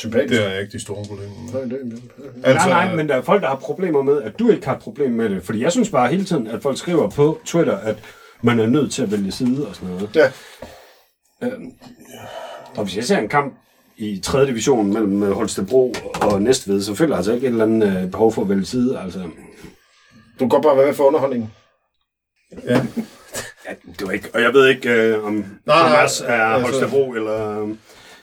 [0.00, 0.40] Sympatisk.
[0.42, 1.66] Det er ikke de store problemer med.
[1.66, 2.02] Nej, det,
[2.44, 4.74] Altså, nej, nej, men der er folk, der har problemer med, at du ikke har
[4.76, 5.42] et problem med det.
[5.44, 7.96] Fordi jeg synes bare hele tiden, at folk skriver på Twitter, at
[8.42, 10.10] man er nødt til at vælge side og sådan noget.
[10.16, 10.30] ja.
[11.42, 11.72] Øhm,
[12.76, 13.54] og hvis jeg ser en kamp
[13.96, 14.46] i 3.
[14.46, 18.10] division mellem øh, Holstebro og Næstved, så føler jeg altså ikke et eller andet øh,
[18.10, 18.98] behov for at vælge side.
[19.04, 19.28] Altså, Du
[20.38, 21.50] kan godt bare være med for underholdningen.
[22.64, 22.74] ja.
[23.68, 27.10] ja, det var ikke, og jeg ved ikke, øh, om nej, Hamas er altså- Holstebro
[27.12, 27.68] eller...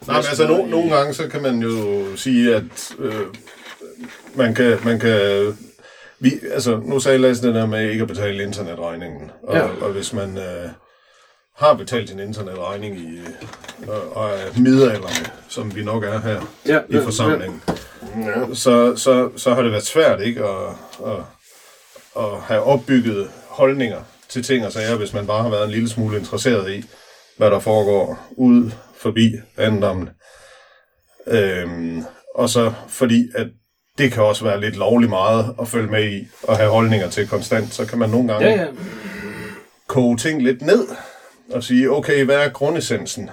[0.07, 3.21] Nej, men altså, no, nogle gange, så kan man jo sige, at øh,
[4.35, 5.57] man kan, man kan
[6.19, 9.31] vi, altså, nu sagde Lasse det der med ikke at betale internetregningen.
[9.43, 9.65] Og, Ja.
[9.65, 9.69] ja.
[9.81, 10.69] og hvis man øh,
[11.57, 13.17] har betalt sin internetregning i,
[13.83, 17.61] øh, og, er midalderne, som vi nok er her Ja, i ja, forsamlingen,
[18.17, 18.53] Ja.
[18.53, 20.67] så, så, så har det været svært ikke at,
[21.05, 21.17] at,
[22.17, 25.89] at have opbygget holdninger til ting og sager, hvis man bare har været en lille
[25.89, 26.83] smule interesseret i,
[27.37, 30.09] hvad der foregår ud forbi ejendommen.
[31.27, 32.03] Øhm,
[32.35, 33.47] og så fordi, at
[33.97, 37.27] det kan også være lidt lovligt meget at følge med i og have holdninger til
[37.27, 38.67] konstant, så kan man nogle gange Ja, ja.
[39.87, 40.87] koge ting lidt ned
[41.51, 43.29] og sige, okay, hvad er grundessensen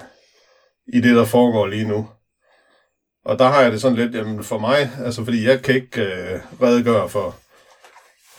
[0.92, 2.08] i det, der foregår lige nu?
[3.24, 6.02] Og der har jeg det sådan lidt, jamen for mig, altså fordi jeg kan ikke
[6.02, 7.36] øh, redegøre for,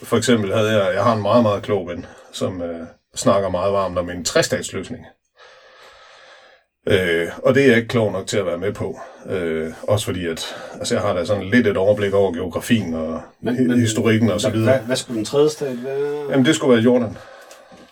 [0.03, 3.73] for eksempel havde jeg, jeg har en meget, meget klog ven, som øh, snakker meget
[3.73, 5.05] varmt om en trestatsløsning.
[6.87, 8.99] Øh, og det er jeg ikke klog nok til at være med på.
[9.29, 13.21] Øh, også fordi, at altså jeg har da sådan lidt et overblik over geografien og
[13.41, 14.71] men, men, historikken og så videre.
[14.77, 16.31] hvad, hvad skulle den tredje stat være?
[16.31, 17.17] Jamen, det skulle være Jordan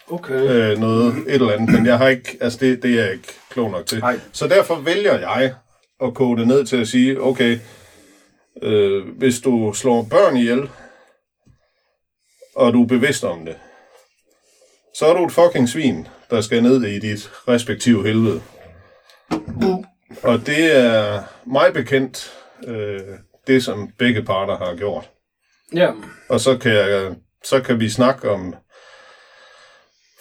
[0.08, 0.34] Okay.
[0.34, 3.34] øh, noget, et eller andet, men jeg har ikke, altså det, det er jeg ikke
[3.50, 4.00] klog nok til.
[4.00, 4.20] Nej.
[4.32, 5.54] Så derfor vælger jeg
[6.04, 7.60] at koge det ned til at sige, okay,
[8.62, 10.70] øh, hvis du slår børn ihjel,
[12.56, 13.56] og du er bevidst om det,
[14.96, 18.42] så er du et fucking svin, der skal ned i dit respektive helvede.
[20.24, 22.34] Og det er mig bekendt
[22.68, 23.00] øh,
[23.48, 25.10] det, som begge parter har gjort.
[25.76, 25.92] Ja.
[26.30, 27.12] Og så kan, jeg,
[27.44, 28.56] så kan vi snakke om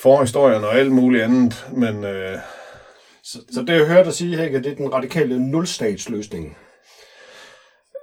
[0.02, 2.38] forhistorien og alt muligt andet, men øh,
[3.24, 6.56] Så, så det, jeg hørte dig sige, Hække, det er den radikale nulstatsløsning.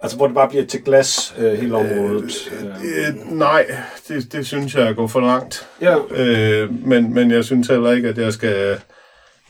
[0.02, 2.52] Altså, hvor det bare bliver til glas, øh, hele området.
[2.52, 3.66] Øh, øh, nej,
[4.08, 5.68] det, det synes jeg gået for langt.
[5.82, 8.82] ja, Øh, men, men jeg synes heller ikke, at jeg skal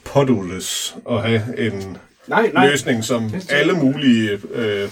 [0.09, 2.69] pådules at have en nej, nej.
[2.69, 4.89] løsning, som alle mulige øh,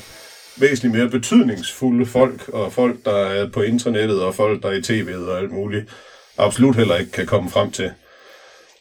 [0.59, 4.79] væsentligt mere betydningsfulde folk, og folk, der er på internettet, og folk, der er i
[4.79, 5.89] tv'et og alt muligt,
[6.37, 7.91] absolut heller ikke kan komme frem til.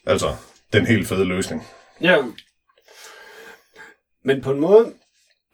[0.07, 0.35] Altså,
[0.73, 1.67] den helt fede løsning.
[2.01, 2.17] Ja.
[4.25, 4.93] Men på en måde,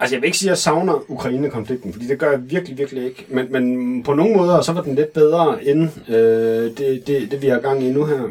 [0.00, 3.04] altså jeg vil ikke sige, at jeg savner Ukraine-konflikten, fordi det gør jeg virkelig, virkelig
[3.04, 3.26] ikke.
[3.28, 7.42] Men, men på nogle måder, så var den lidt bedre end øh, det, det, det,
[7.42, 8.28] vi har gang i nu her.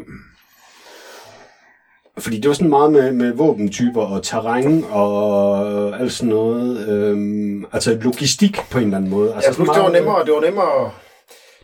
[2.18, 6.88] Fordi det var sådan meget med, med våbentyper og terræn og alt sådan noget.
[6.88, 9.34] Øhm, altså logistik på en eller anden måde.
[9.34, 10.90] Altså Ja, plus det var nemmere, det var nemmere,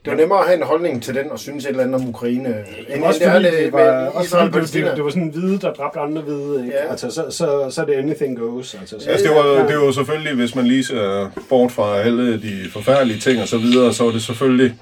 [0.05, 2.09] det var nemmere at have en holdning til den og synes et eller andet om
[2.09, 2.65] Ukraine.
[2.89, 5.05] End Også det er fordi, det, det med var, også Israel fordi det, det, det
[5.05, 6.61] var sådan en hvide, der dræbte andre hvide.
[6.65, 6.77] Ikke?
[6.77, 6.91] Ja.
[6.91, 8.75] Altså, så, så, så er det anything goes.
[8.75, 12.43] Altså, så, Altså, det var, det var selvfølgelig, hvis man lige ser bort fra alle
[12.43, 14.75] de forfærdelige ting og så videre, så var det selvfølgelig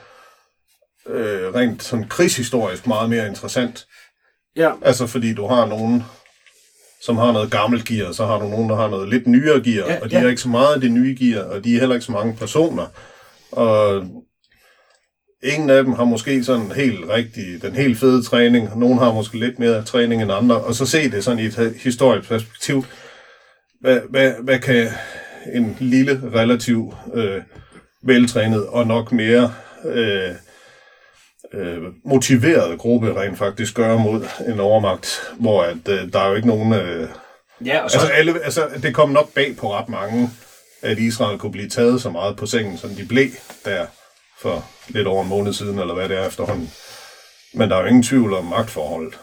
[1.09, 3.87] øh, rent sådan krigshistorisk meget mere interessant.
[4.57, 6.05] Ja, Altså, fordi du har nogen,
[7.03, 9.89] som har noget gammelt gear, så har du nogen, der har noget lidt nyere gear,
[9.89, 10.25] Ja, og de ja.
[10.25, 12.37] er ikke så meget af det nye gear, og de er heller ikke så mange
[12.37, 12.87] personer.
[13.53, 14.05] Og
[15.43, 18.79] ingen af dem har måske sådan helt rigtig, den helt fede træning.
[18.79, 21.75] Nogle har måske lidt mere træning end andre, og så se det sådan i et
[21.83, 22.85] historisk perspektiv.
[23.81, 24.89] Hvad, hvad, hvad kan
[25.55, 27.43] en lille, relativ øh,
[28.05, 29.53] veltrænet og nok mere
[29.85, 30.31] øh,
[31.53, 36.35] øh, motiveret gruppe rent faktisk gøre mod en overmagt, hvor at, øh, der er jo
[36.35, 36.73] ikke nogen...
[36.73, 37.09] Øh,
[37.65, 40.31] ja og så, altså, alle, altså, det kom nok bag på ret mange,
[40.83, 43.29] at Israel kunne blive taget så meget på sengen, som de blev
[43.65, 43.87] der
[44.39, 46.71] for lidt over en måned siden, eller hvad det er efterhånden.
[47.55, 49.19] Men der er jo ingen tvivl om magtforholdet.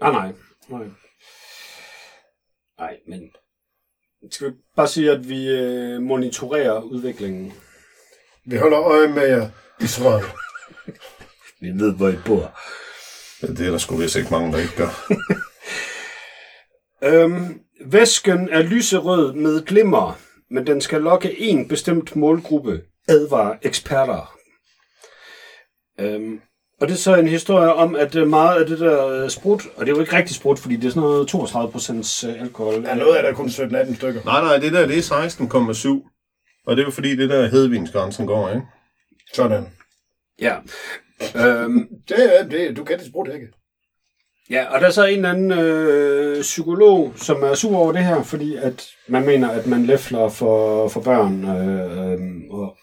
[0.00, 0.32] Nej, nej.
[0.70, 0.86] Nej,
[2.78, 3.30] nej men
[4.30, 7.52] skal vi bare sige, at vi øh, monitorerer udviklingen?
[8.44, 10.24] Vi holder øje med jer, Israel.
[11.60, 12.58] Vi ved, hvor I bor.
[13.40, 15.06] Det er der sgu vist ikke mange, der ikke gør.
[17.02, 20.18] Øhm, væsken er lyserød med glimmer,
[20.50, 24.34] men den skal lokke en bestemt målgruppe, advarer eksperter.
[26.00, 26.40] Øhm,
[26.80, 29.62] og det er så en historie om, at øh, meget af det der øh, sprut,
[29.76, 32.84] og det er jo ikke rigtig sprut, fordi det er sådan noget 32 procents alkohol.
[32.84, 34.24] Ja, noget af det er kun 17-18 stykker.
[34.24, 36.64] Nej, nej, det der, det er 16,7.
[36.66, 38.62] Og det er jo fordi, det der hedvinsgrænsen går, ikke?
[39.34, 39.66] Sådan.
[40.40, 40.56] Ja.
[41.36, 42.76] Øhm, Det er det.
[42.76, 43.46] Du kan det sprut ikke.
[44.50, 48.04] Ja, og der er så en eller anden øh, psykolog, som er sur over det
[48.04, 52.76] her, fordi at man mener, at man læfler for, for børn, øh, øh, og,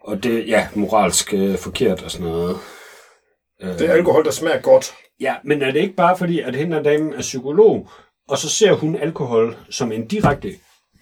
[0.00, 2.56] og det ja, moralsk øh, forkert og sådan noget.
[3.62, 4.92] Øh, Det er alkohol, der smager godt.
[5.20, 7.88] Ja, men er det ikke bare fordi, at hende og damen er psykolog,
[8.28, 10.52] og så ser hun alkohol som en direkte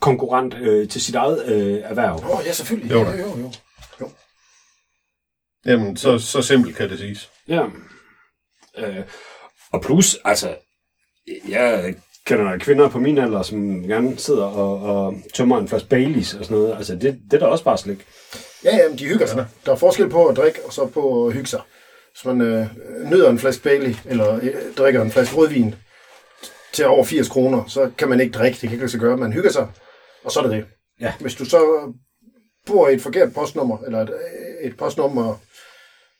[0.01, 2.14] konkurrent øh, til sit eget øh, erhverv?
[2.14, 2.90] Åh, oh, ja, selvfølgelig.
[2.92, 3.11] Jo Jo, da.
[3.11, 3.51] jo, jo.
[5.67, 7.31] Jamen, så, så simpelt kan det siges.
[7.49, 7.65] Ja.
[8.79, 9.05] Øh,
[9.73, 10.55] og plus, altså,
[11.49, 11.95] jeg
[12.27, 16.45] kender kvinder på min alder, som gerne sidder og, og tømmer en flaske Baileys og
[16.45, 16.77] sådan noget.
[16.77, 18.07] Altså, det, det er da også bare slik.
[18.65, 19.47] Ja, ja, men de hygger sig.
[19.67, 21.61] Der er forskel på at drikke, og så på at hygge sig.
[22.13, 22.67] Hvis man øh,
[23.11, 25.75] nyder en flaske Bailey, eller øh, drikker en flaske rødvin
[26.73, 28.55] til over 80 kroner, så kan man ikke drikke.
[28.55, 29.17] Det kan ikke lade sig gøre.
[29.17, 29.69] Man hygger sig,
[30.25, 30.65] og så er det det.
[31.01, 31.13] Ja.
[31.21, 31.93] Hvis du så
[32.67, 34.11] bor i et forkert postnummer, eller et,
[34.63, 35.41] et postnummer,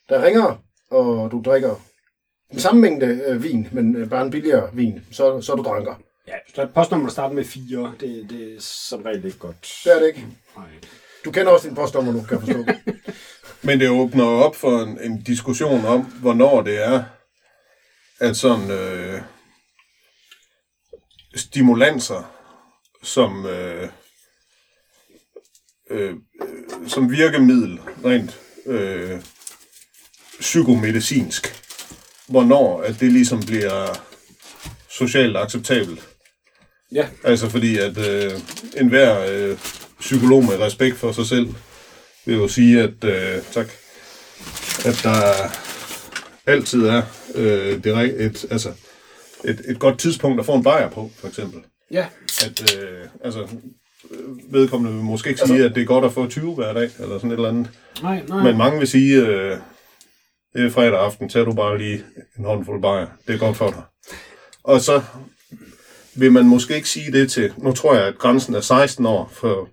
[0.09, 1.75] der ringer, og du drikker
[2.51, 5.63] den samme mængde øh, vin, men øh, bare en billigere vin, så, så er du
[5.63, 5.95] dranker.
[6.27, 7.93] Ja, så er et postnummer, der starter med 4.
[7.99, 9.81] Det, det er som regel ikke godt.
[9.83, 10.25] Det er det ikke.
[10.57, 10.65] Nej.
[11.25, 12.65] Du kender også din postnummer nu, kan jeg forstå.
[13.67, 17.03] Men det åbner op for en, en diskussion om, hvornår det er,
[18.19, 19.21] at sådan øh,
[21.35, 22.33] stimulanser,
[23.03, 23.89] som, øh,
[25.89, 26.15] øh, øh,
[26.87, 29.21] som virkemiddel, rent øh,
[30.39, 31.63] psykomedicinsk,
[32.27, 33.99] hvornår at det ligesom bliver
[34.89, 35.99] socialt acceptabelt.
[36.91, 38.31] Ja, Altså fordi, at øh,
[38.77, 39.57] enhver øh,
[39.99, 41.47] psykolog med respekt for sig selv
[42.25, 43.67] vil jo sige, at, øh, tak,
[44.85, 45.21] at der
[46.45, 47.01] altid er
[47.35, 48.69] øh, det, et, altså,
[49.43, 51.61] et, et godt tidspunkt at få en bajer på, for eksempel.
[51.91, 52.05] ja.
[52.45, 53.47] At, øh, altså,
[54.51, 57.17] vedkommende vil måske ikke sige, at det er godt at få 20 hver dag, eller
[57.17, 57.69] sådan et eller andet.
[58.01, 58.43] Nej, nej.
[58.43, 59.57] Men mange vil sige, øh,
[60.53, 62.03] Det er fredag aften, tager du bare lige
[62.37, 63.07] en håndfuld bajer.
[63.27, 63.83] Det er godt for dig.
[64.63, 65.01] Og så
[66.15, 69.29] vil man måske ikke sige det til, nu tror jeg, at grænsen er 16 år
[69.33, 69.69] for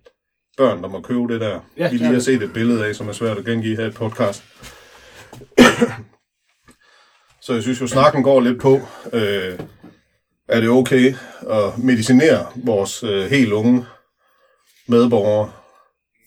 [0.56, 1.60] børn, der må købe det der.
[1.76, 3.88] Ja, vi lige har set et billede af, som er svært at gengive her i
[3.88, 4.44] et podcast.
[7.44, 8.80] så jeg synes jo, snakken går lidt på,
[9.12, 9.58] øh,
[10.48, 11.14] er det okay
[11.50, 13.86] at medicinere vores øh, helt unge
[14.88, 15.52] medborgere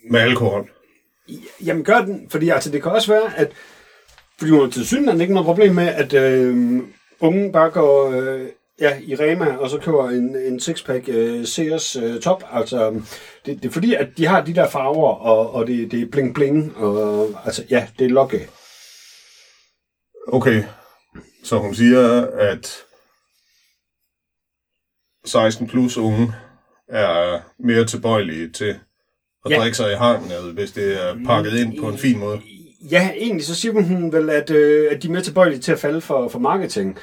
[0.10, 0.70] med alkohol?
[1.66, 3.52] Jamen gør den, fordi altså, det kan også være, at
[4.39, 6.82] fordi hun har til synligheden ikke noget problem med, at øh,
[7.19, 8.47] unge bare går øh,
[8.80, 12.43] ja, i Rema, og så køber en, en sixpack øh, Sears øh, top.
[12.52, 13.02] Altså,
[13.45, 16.06] det, det er fordi, at de har de der farver, og, og det, det er
[16.12, 18.50] bling bling, og altså, ja, det er lokke.
[20.28, 20.63] Okay,
[21.43, 22.78] så hun siger, at
[25.26, 26.34] 16 plus unge
[26.89, 28.80] er mere tilbøjelige til
[29.45, 29.60] at Ja.
[29.60, 32.41] drikke sig i hangen, hvis det er pakket ind på en fin måde.
[32.92, 35.80] Ja, egentlig så siger hun vel, at, øh, at de er mere tilbøjelige til at
[35.80, 36.98] falde for, for marketing.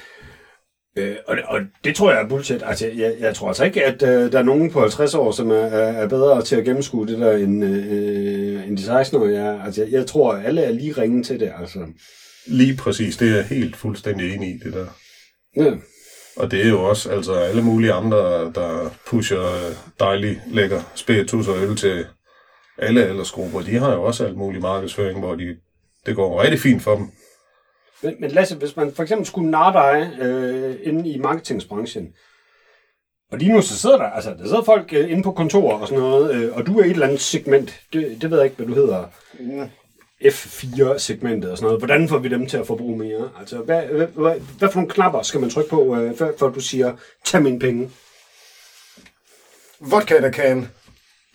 [0.99, 2.63] Øh, og, det- og det tror jeg er bullshit.
[2.67, 5.51] Altså, jeg, jeg tror altså ikke, at øh, der er nogen på 50 år, som
[5.51, 9.63] er, er, bedre til at gennemskue det der, end, øh, end de 16-årige er.
[9.63, 11.53] Altså, jeg, jeg tror, at alle er lige ringe til det.
[11.61, 11.79] Altså.
[12.47, 14.87] Lige præcis, det er jeg helt fuldstændig enig i, det der.
[15.57, 15.73] Ja.
[16.37, 18.19] Og det er jo også altså alle mulige andre,
[18.55, 22.07] der pusher dejlig, lækker spiritus og øl til
[22.79, 23.61] alle aldersgrupper.
[23.61, 25.57] De har jo også alt mulig markedsføring, hvor de,
[26.07, 27.11] det går rigtig fint for dem.
[28.03, 32.09] Men, men Lasse, hvis man for eksempel skulle narre dig øh, inde i marketingsbranchen,
[33.33, 35.89] og lige nu så sidder der, altså der sidder folk øh, inde på kontor og
[35.89, 38.45] sådan noget, øh, og du er i et eller andet segment, det, det ved jeg
[38.45, 39.07] ikke, hvad du hedder,
[40.25, 41.81] F4-segmentet og sådan noget.
[41.81, 43.31] Hvordan får vi dem til at forbruge mere?
[43.41, 46.49] Altså, hvad, hvad, hvad, hvad for nogle knapper skal man trykke på, øh, før, før
[46.49, 47.91] du siger, tag mine penge?
[49.81, 50.69] Vodka, der kan.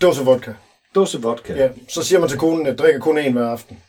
[0.02, 0.54] Dåse vodka.
[0.96, 1.54] Dåse vodka.
[1.54, 3.80] Ja, så siger man til konen, at drikker kun én hver aften.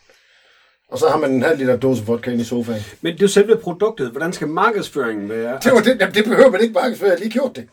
[0.91, 2.83] Og så har man en halv liter dåse vodka inde i sofaen.
[3.01, 4.11] Men det er jo selve produktet.
[4.11, 5.59] Hvordan skal markedsføringen være?
[5.65, 7.67] Det, var det, jamen, det behøver man ikke markedsføre, jeg har lige gjort det.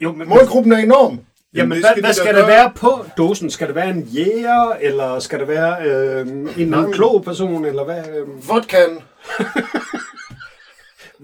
[0.00, 1.20] jo, men, Målgruppen er enorm.
[1.54, 3.50] Jamen, det hvad, skal hvad skal der være på dåsen?
[3.50, 7.64] Skal det være en jæger, eller skal det være øh, en eller anden klog person,
[7.64, 7.98] eller hvad?
[7.98, 8.98] Øh, Vodkaen,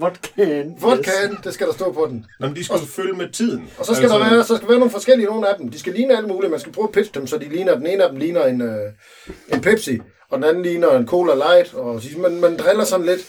[0.00, 0.76] vodkaen.
[0.80, 2.26] vodkaen, det skal der stå på den.
[2.40, 3.70] Jamen, de skal jo følge med tiden.
[3.78, 5.70] Og så skal, altså, der være, så skal der være nogle forskellige nogle af dem.
[5.70, 6.50] De skal ligne alle mulige.
[6.50, 8.62] Man skal prøve at pitche dem, så de ligner, den ene af dem ligner en,
[8.62, 8.92] øh,
[9.52, 9.98] en Pepsi,
[10.30, 11.74] og den anden ligner en Cola Light.
[11.74, 13.20] Og så- man, man driller sådan lidt.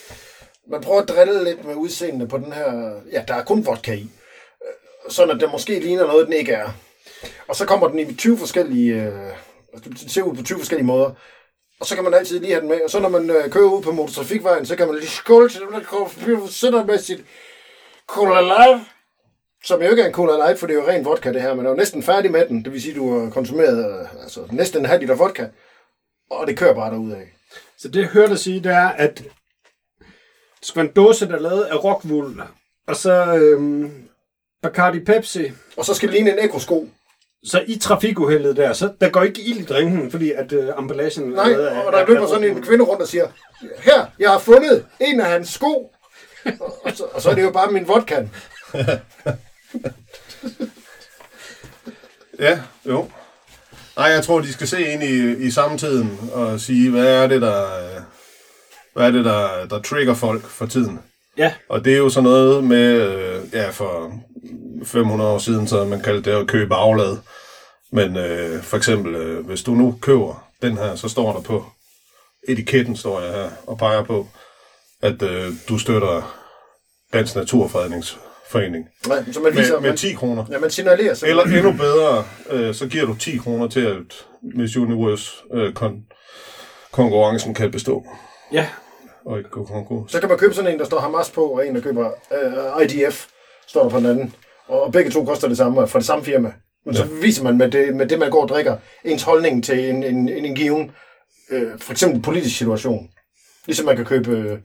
[0.71, 2.91] Man prøver at drille lidt med udseendene på den her...
[3.12, 4.01] Ja, der er kun vodka i.
[4.01, 6.69] Øh, sådan at det måske ligner noget, den ikke er.
[7.47, 8.93] Og så kommer den i 20 forskellige...
[8.95, 9.29] Øh,
[9.73, 11.12] altså, den ser ud på 20 forskellige måder.
[11.79, 12.81] Og så kan man altid lige have den med.
[12.83, 15.62] Og så når man øh, kører ud på motortrafikvejen, så kan man lige skåle til
[15.62, 16.31] dem, der kommer forbi,
[16.73, 17.25] og med sit
[18.07, 18.81] Cola Light
[19.63, 21.53] som jo ikke er en Cola Light, for det er jo ren vodka det her,
[21.53, 22.65] men er jo næsten færdig med den.
[22.65, 25.45] Det vil sige, du har konsumeret øh, altså, næsten en halv liter vodka,
[26.29, 27.21] og det kører bare derudad.
[27.77, 29.25] Så det jeg hørte dig sige, det er, at det
[30.61, 32.41] skal være en dåse, der er lavet af rockwool,
[32.87, 33.89] og så øh,
[34.61, 35.51] Bacardi Pepsi.
[35.77, 36.89] Og så skal det ligne en ekosko.
[37.43, 41.31] Så i trafikuheldet der, så der går ikke ild i drinken, fordi at øh, emballagen...
[41.31, 43.27] er Nej, lavet af- og der af- løber af sådan en kvinde rundt og siger,
[43.77, 45.91] her, jeg har fundet en af hans sko.
[46.59, 48.27] Og, og, så, og så er det jo bare min vodka.
[52.39, 53.07] Ja, jo.
[53.97, 57.41] Nej, jeg tror, de skal se ind i, i samtiden og sige, hvad er det,
[57.41, 57.67] der,
[58.93, 60.99] hvad er det, der, der trigger folk for tiden.
[61.38, 64.13] Ja, Og det er jo sådan noget med, øh, ja, for
[64.86, 67.17] 500 år siden, så man kaldt det at købe aflad.
[67.91, 71.65] Men øh, for eksempel, øh, hvis du nu køber den her, så står der på
[72.47, 74.27] etiketten, står jeg her og peger på,
[75.01, 76.38] at øh, du støtter
[77.13, 77.36] Dansk
[78.53, 80.45] Naturfredningsforening Nej, så man viser, med, med man, 10 kroner.
[80.51, 81.29] ja, man signalerer sig.
[81.29, 86.13] Eller endnu bedre, øh, så giver du 10 kroner til, at Miss Universe øh, kon-
[86.91, 88.05] konkurrencen kan bestå
[88.53, 88.67] ja.
[89.25, 90.12] og ikke gå konkurs.
[90.12, 92.10] Så kan man købe sådan en, der står Hamas på, og en, der køber
[92.77, 93.25] øh, IDF,
[93.67, 94.33] står der på den anden.
[94.67, 96.53] Og begge to koster det samme, fra det samme firma.
[96.86, 99.89] Men så viser man med det, med det, man går og drikker, ens holdning til
[99.89, 100.91] en, en, en, en given,
[101.51, 103.10] øh, for eksempel politisk situation.
[103.65, 104.60] Ligesom man kan købe øh, sådan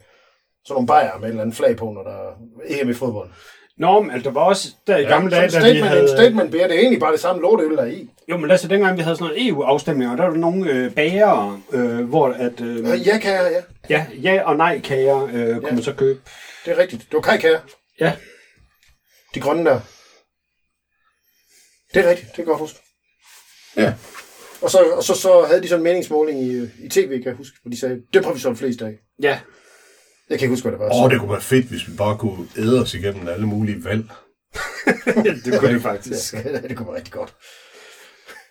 [0.71, 2.33] nogle bajer med et eller andet flag på, når der er
[2.69, 3.31] EM i fodbold.
[3.83, 6.03] Nå, men altså, der var også der i gamle dage, da vi statement, havde...
[6.03, 8.11] en statement beer, det er egentlig bare det samme lorteøl, der er i.
[8.29, 10.71] Jo, men lad os se, dengang vi havde sådan noget EU-afstemninger, der var der nogle
[10.71, 12.61] øh, bager, øh, hvor at...
[12.61, 14.07] Øh, Øh, Ja, kan jeg, ja.
[14.23, 15.75] ja, ja og nej kager øh, kunne Ja.
[15.75, 16.21] man så købe.
[16.65, 17.03] Det er rigtigt.
[17.03, 17.61] Det var kajkager.
[18.01, 18.13] Ja,
[19.35, 19.81] De grønne der.
[21.95, 22.79] Det er rigtigt, det kan godt huske.
[23.77, 23.95] Ja.
[24.63, 27.35] Og så, og så, så havde de sådan en meningsmåling i, i tv, kan jeg
[27.35, 28.93] huske, hvor de sagde, det har vi solgt flest af.
[29.23, 29.39] ja.
[30.33, 30.95] Jeg kan ikke huske, hvad det var.
[30.95, 33.85] Åh, oh, det kunne være fedt, hvis vi bare kunne æde os igennem alle mulige
[33.85, 34.05] valg.
[35.45, 36.35] det kunne det faktisk.
[36.69, 37.35] det kunne være rigtig godt.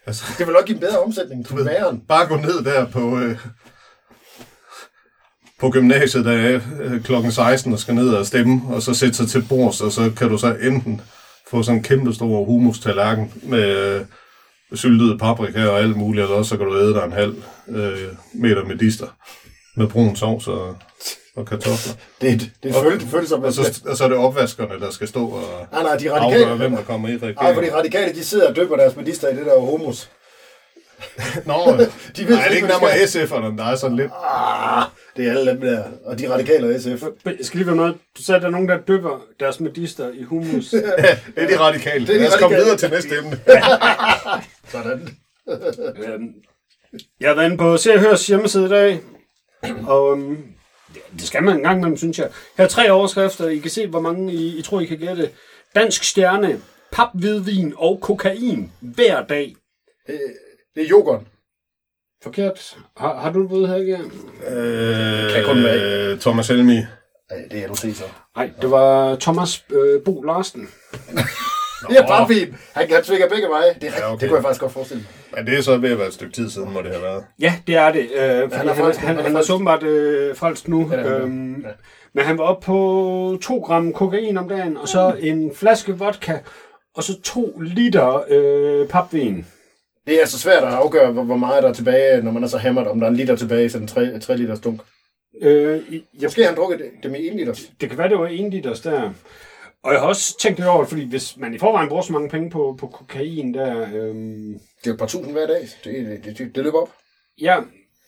[0.08, 2.02] Altså, Det vil også give en bedre omsætning til væren.
[2.08, 3.38] bare gå ned der på, øh,
[5.60, 9.16] på gymnasiet, der er øh, klokken 16 og skal ned og stemme, og så sætte
[9.16, 11.02] sig til bords, og så kan du så enten
[11.50, 14.06] få sådan en kæmpe stor humus-tallerken med øh,
[14.74, 17.36] syltede paprika og alt muligt, eller også så kan du æde dig en halv
[17.68, 19.08] øh, meter med dister
[19.76, 20.78] med brun sovs og,
[21.36, 21.94] og kartofler.
[22.22, 23.44] Det, det føles, føles som...
[23.44, 26.32] Og så, og så er det opvaskerne, der skal stå og Nej, nej, de afgøre,
[26.34, 26.56] radikale...
[26.58, 27.44] hvem der kommer i regeringen.
[27.44, 30.10] Nej, for de radikale, de sidder og døber deres medister i det der homus.
[31.46, 31.54] Nå,
[32.18, 34.12] De ved nej, er det ikke, ikke nærmere SF'erne, der er sådan lidt...
[34.24, 34.84] Ah,
[35.18, 35.84] det er alle dem der.
[36.06, 37.04] Og de radikale og SF.
[37.26, 37.96] Jeg skal lige være noget.
[38.18, 40.70] Du sagde, at der er nogen, der døber deres medister i humus.
[40.70, 40.84] Det
[41.36, 42.08] er de radikale.
[42.08, 43.40] Det er de Lad os komme videre til næste emne.
[44.72, 45.10] Sådan.
[46.06, 46.34] Øhm,
[47.20, 49.00] Jeg har været inde på Se og Hørs hjemmeside i dag,
[49.88, 50.38] og øhm,
[51.14, 52.30] det- skal man en gang imellem, synes jeg.
[52.58, 53.48] Her er tre overskrifter.
[53.48, 55.30] I kan se, hvor mange I, I tror, I kan gætte.
[55.76, 59.56] Dansk stjerne, pap, hvidvin og kokain hver dag.
[60.76, 61.22] Det er yoghurt.
[62.24, 62.78] Forkert.
[62.98, 63.94] Har, har du et bud her, ikke?
[64.48, 66.76] Øh, Kan kun være Thomas Helmi.
[66.76, 68.04] Nej, det er du så.
[68.36, 70.70] Nej, det var Thomas øh, Bo Larsen.
[71.90, 72.56] Det er bare fint.
[72.74, 73.74] Han kan svinge begge veje.
[73.82, 74.22] Det, er, Ja, okay.
[74.22, 75.38] det kunne jeg faktisk godt forestille mig.
[75.44, 77.24] Men det er så ved at være et stykke tid siden, må det have været.
[77.40, 78.02] Ja, det er det.
[78.16, 79.16] Øh, fordi Han er han, frelst han, nu.
[79.16, 80.90] han, Han er er så åbenbart øh, frelst nu.
[80.92, 81.68] Ja, det øhm, Ja.
[82.14, 86.38] Men han var oppe på 2 gram kokain om dagen, og så en flaske vodka,
[86.96, 89.46] og så 2 liter øh, papvin.
[90.08, 92.48] Det er altså svært at afgøre, hvor, hvor meget der er tilbage, når man er
[92.48, 94.82] så hammered, om der er en liter tilbage i sådan en 3, 3 liters dunk.
[95.42, 97.54] Øh, jeg, Måske har han drukket det, det med 1 liter.
[97.82, 99.10] det kan være, det var 1 liters der.
[99.84, 102.14] Og jeg har også tænkt lidt over det, fordi hvis man i forvejen bruger så
[102.14, 105.68] mange penge på, på kokain der, øhm, Det er jo et par tusind hver dag.
[105.84, 106.90] Det, det, det, det løber op.
[107.42, 107.60] ja,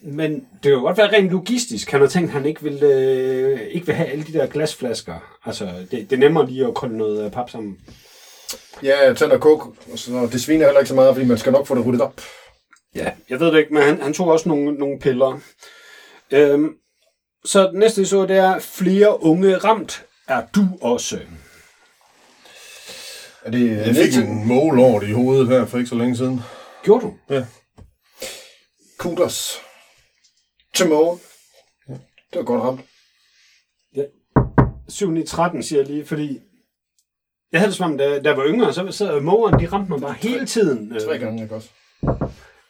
[0.06, 1.92] men det kan jo godt være rent logistisk.
[1.92, 5.40] Han har tænkt, at han ikke vil, øh, ikke vil have alle de der glasflasker.
[5.46, 7.78] Altså, det, det er nemmere lige at kolde noget øh, pap sammen.
[8.84, 9.76] Ja, tand og kok.
[9.92, 12.02] Og så, det sviner heller ikke så meget, fordi man skal nok få det ryddet
[12.02, 12.22] op.
[12.96, 15.40] Ja, jeg ved det ikke, men han, han tog også nogle, nogle piller.
[16.32, 16.70] Øhm,
[17.46, 21.20] så det næste så det er, flere unge ramt er du også.
[23.46, 26.42] Er det Jeg fik en målord i hovedet her for ikke så længe siden.
[26.84, 27.14] Gjorde du?
[27.30, 27.46] Ja.
[29.00, 29.58] kudos
[30.74, 31.20] til morgen?
[32.34, 32.82] Det var godt ramt.
[34.90, 36.40] 7 i 13, siger jeg lige, fordi
[37.52, 39.92] jeg havde det som om, da, da jeg var yngre, så sad mågeren, de ramte
[39.92, 41.00] mig bare hele tiden.
[41.00, 41.70] Tre gange, ikke også?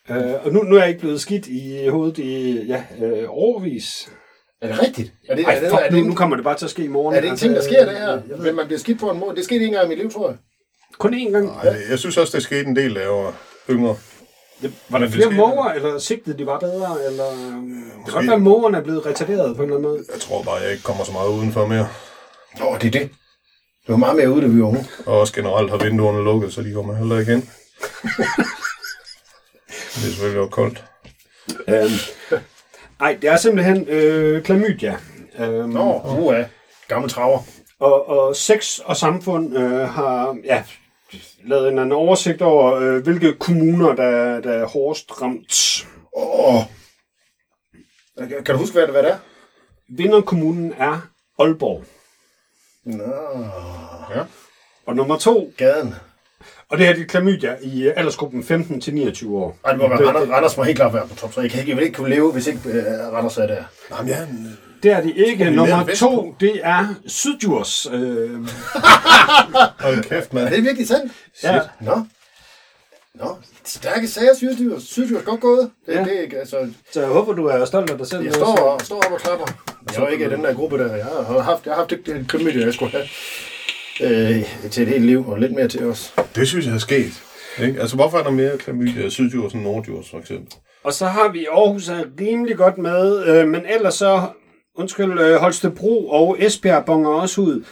[0.09, 4.11] Øh, og nu, nu er jeg ikke blevet skidt i hovedet i ja, øh, overvis.
[4.61, 5.13] Er det rigtigt?
[5.29, 6.83] Er det, Ej, er det, fuck, er det, nu, kommer det bare til at ske
[6.83, 7.15] i morgen.
[7.15, 8.37] er det en ting, der sker, det her?
[8.37, 9.35] Men man bliver skidt på en måde.
[9.35, 10.37] Det skete en gang i mit liv, tror jeg.
[10.97, 11.49] Kun én gang.
[11.49, 13.33] Ej, jeg synes også, det skete en del, da jeg var
[13.69, 13.95] yngre.
[14.89, 17.05] Var der det flere måger, eller sigtede de bare bedre?
[17.05, 20.03] Eller, det kan godt være, at mågerne er blevet retarderet på en eller anden måde.
[20.13, 21.87] Jeg tror bare, jeg ikke kommer så meget udenfor mere.
[22.61, 23.09] Åh, det er det.
[23.85, 24.85] Det var meget mere ude, da vi var unge.
[25.05, 27.43] Og også generelt har vinduerne lukket, så de kommer heller ikke ind.
[29.67, 30.83] det er selvfølgelig også koldt.
[31.67, 32.41] Øhm,
[32.99, 34.97] ej, det er simpelthen øh, klamydia.
[35.39, 36.43] Øhm, Nå, uha.
[36.87, 37.39] Gammel traver.
[37.79, 40.63] og, og sex og samfund øh, har ja,
[41.45, 45.85] lavet en anden oversigt over, øh, hvilke kommuner, der, der er hårdest ramt.
[46.17, 46.61] Åh.
[48.17, 49.17] Kan du huske, hvad det, hvad det er?
[49.89, 51.07] Vinderkommunen er
[51.39, 51.83] Aalborg.
[52.85, 53.13] Nå,
[54.85, 55.95] Og nummer to, gaden.
[56.69, 59.57] og det her det er klamydia i øh, aldersgruppen 15-29 år.
[59.65, 61.41] Ej, det må være Randers, Randers må helt klart være på top 3.
[61.41, 63.63] Jeg, kan ikke, jeg vil ikke kunne leve, hvis ikke uh, Randers er der.
[63.91, 64.27] Jamen, ja,
[64.83, 65.49] Det er det ikke.
[65.51, 67.87] Nummer to, det er Syddjurs.
[67.93, 68.29] Øh,
[69.85, 70.53] hold kæft, Er mand.
[70.53, 71.11] det virkelig sandt?
[71.43, 72.01] ja, Nå.
[73.15, 74.33] Nå, stærke sager.
[74.79, 75.69] Syddyr er godt gået.
[75.85, 75.99] Det, Ja.
[76.03, 76.57] det er ikke, altså,
[76.91, 78.23] så jeg håber, du er stolt af dig selv.
[78.23, 79.45] jeg står, og, står op og klapper.
[79.95, 80.95] Jeg er ikke i den der gruppe der.
[80.95, 83.05] Jeg har haft, jeg har haft det, det klamydia, jeg skulle have
[84.37, 86.13] øh, til et helt liv, og lidt mere til os.
[86.35, 87.23] Det synes jeg er sket.
[87.61, 87.81] Ikke?
[87.81, 90.53] Altså, hvorfor er der mere klamydia i Sydjurs end Nordjurs, for eksempel?
[90.83, 94.21] Og så har vi Aarhus er rimelig godt med, øh, men ellers så,
[94.77, 97.63] undskyld, øh, Holstebro og Esbjerg bonger også ud.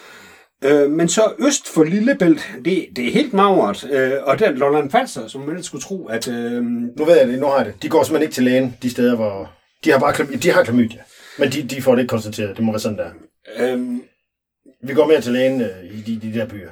[0.63, 3.87] Øh, men så øst for Lillebælt, det, det er helt magert.
[3.91, 6.27] Øh, og den Lolland Falster, som man skulle tro, at...
[6.27, 7.83] Øh, Nu ved jeg det, nu har jeg det.
[7.83, 9.51] De går simpelthen ikke til lægen, de steder, hvor...
[9.85, 10.99] De har bare klam- de har klamydia.
[11.39, 12.57] Men de, de får det ikke konstateret.
[12.57, 13.09] Det må være sådan der.
[13.59, 13.79] øh,
[14.87, 16.69] Vi går mere til lægen øh, i de, de der byer.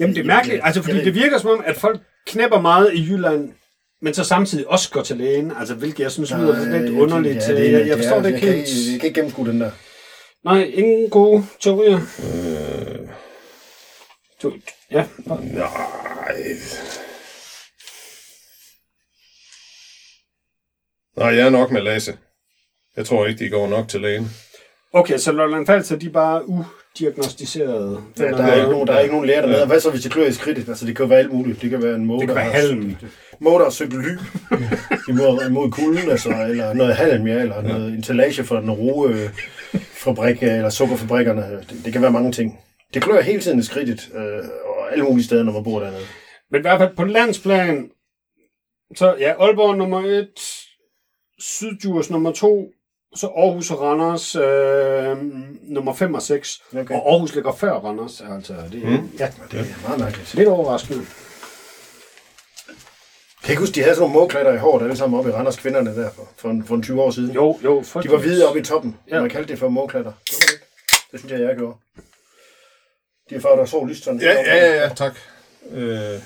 [0.00, 3.02] jamen det er mærkeligt, altså fordi det virker som om, at folk knæpper meget i
[3.10, 3.52] Jylland,
[4.02, 7.00] men så samtidig også går til lægen, altså hvilket jeg synes lyder Nej, lidt jeg-
[7.02, 7.36] underligt.
[7.48, 8.68] ja, det- jeg, jeg det forstår er- det ikke jeg helt.
[8.92, 9.70] Jeg kan ikke gennemskue den der.
[10.44, 12.00] Nej, ingen gode teorier.
[12.24, 13.08] Øh,
[14.42, 14.52] Du,
[14.90, 15.38] ja, nej.
[21.16, 22.18] Nej, jeg er nok med Lasse.
[22.96, 24.30] Jeg tror ikke, de går nok til lægen.
[24.96, 26.64] Okay, så Lolland Falster, de er bare
[26.98, 28.04] diagnostiseret.
[28.18, 29.62] Ja, der, er ikke nogen, der er ikke nogen læger dernede.
[29.62, 30.68] Og Hvad så, hvis det klør i skridtet?
[30.68, 31.62] Altså, det kan være alt muligt.
[31.62, 32.96] Det kan være en måge, Det kan der være halm.
[33.40, 34.08] måge, der har søgt ly
[35.12, 40.70] imod, imod kulden, altså, eller noget halm, ja, eller noget ensilage fra en roefabrik, eller
[40.70, 41.42] sukkerfabrikkerne.
[41.42, 42.58] Det, det, kan være mange ting.
[42.94, 46.02] Det klør hele tiden i skridtet, øh, og alle mulige steder, når man bor dernede.
[46.50, 47.90] Men i hvert fald på landsplan,
[48.96, 50.28] så ja, Aalborg nummer 1,
[51.38, 52.70] Syddjurs nummer 2,
[53.14, 55.16] så Aarhus og Randers øh,
[55.62, 56.62] nummer 5 og 6.
[56.72, 56.94] Okay.
[56.94, 59.10] Og Aarhus ligger før Randers, altså det, mm.
[59.18, 60.34] ja, Det er meget mærkeligt.
[60.34, 61.06] lidt overraskende.
[63.42, 65.56] Kan ikke huske, de havde sådan nogle mågklatter i håret, alle sammen oppe i Randers
[65.56, 67.30] kvinderne der for, for, en, for en 20 år siden?
[67.34, 68.96] Jo, jo, De var hvide oppe i toppen.
[69.10, 69.20] Ja.
[69.20, 70.12] Man kaldte det for mågklatter.
[70.30, 70.60] Det var det.
[71.12, 71.76] Det synes jeg, jeg gjorde.
[73.30, 74.20] De er farvet, der så lyst sådan.
[74.20, 75.16] Ja, ja, ja, ja tak.
[75.70, 76.18] Øh,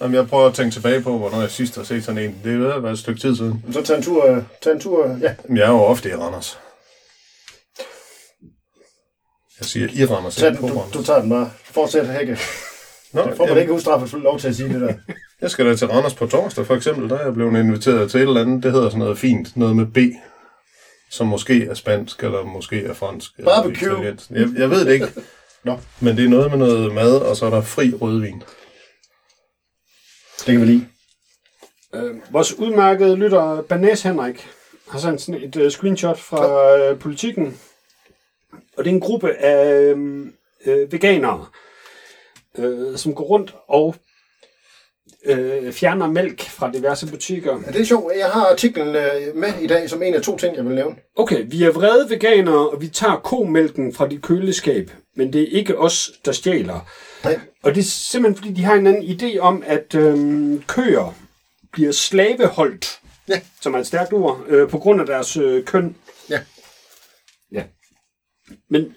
[0.00, 2.40] jamen, jeg prøver at tænke tilbage på, hvornår jeg sidst har set sådan en.
[2.44, 3.64] Det er ved at være et stykke tid siden.
[3.72, 5.34] Så tag en tur, øh, tag en tur, ja.
[5.44, 6.58] Jamen, jeg er jo ofte i Randers.
[9.60, 11.50] Jeg siger i Randers, Tag den, du, du tager den bare.
[11.64, 12.38] Fortsæt hække.
[13.12, 14.94] Nå, Det får man jamen, ikke ustraffet lov til at sige det der.
[15.42, 17.08] jeg skal da til Randers på torsdag, for eksempel.
[17.10, 18.62] Der er jeg blevet inviteret til et eller andet.
[18.62, 19.56] Det hedder sådan noget fint.
[19.56, 19.98] Noget med B.
[21.10, 23.30] Som måske er spansk, eller måske er fransk.
[23.38, 23.92] eller Barbecue.
[23.92, 24.30] italiensk.
[24.30, 25.06] Jeg, jeg ved det ikke.
[25.64, 25.78] Nå.
[26.00, 28.42] Men det er noget med noget mad, og så er der fri rødvin.
[30.46, 30.86] Det kan vi lide.
[31.94, 34.48] Øh, vores udmærkede lytter, Banæs Henrik,
[34.88, 37.58] har sendt sådan et øh, screenshot fra øh, politikken.
[38.76, 40.26] Og det er en gruppe af øh,
[40.66, 41.46] øh, veganere,
[42.58, 43.94] øh, som går rundt og
[45.26, 47.60] øh, fjerner mælk fra diverse butikker.
[47.66, 48.12] Ja, det er sjovt.
[48.18, 50.96] Jeg har artiklen øh, med i dag som en af to ting, jeg vil nævne.
[51.16, 55.46] Okay, vi er vrede veganere, og vi tager komælken fra dit køleskab, men det er
[55.58, 56.88] ikke os, der stjæler.
[57.24, 57.40] Nej.
[57.62, 61.14] Og det er simpelthen, fordi de har en anden idé om, at øhm, køer
[61.72, 63.40] bliver slaveholdt, Ja.
[63.60, 65.96] som er et stærkt ord, øh, på grund af deres øh, køn.
[66.30, 66.40] Ja.
[67.52, 67.64] Ja.
[68.70, 68.94] Men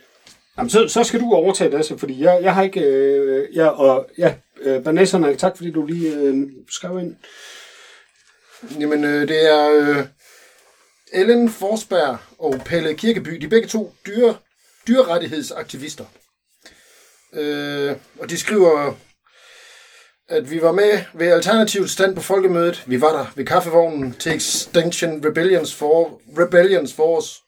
[0.57, 2.81] jamen, så, så skal du overtage det, altså, fordi jeg, jeg har ikke...
[2.81, 6.35] Øh, jeg, og ja, øh, Banæsserne, tak fordi du lige øh,
[6.69, 7.15] skrev ind.
[8.79, 10.05] Jamen, øh, det er øh,
[11.13, 13.31] Ellen Forsberg og Pelle Kirkeby.
[13.31, 14.35] De er begge to dyre,
[14.87, 16.05] dyrrettighedsaktivister.
[17.33, 18.93] Øh, og de skriver,
[20.29, 22.83] at vi var med ved Alternativets stand på folkemødet.
[22.85, 27.41] Vi var der ved kaffevognen til Extinction Rebellions, for, Rebellions Force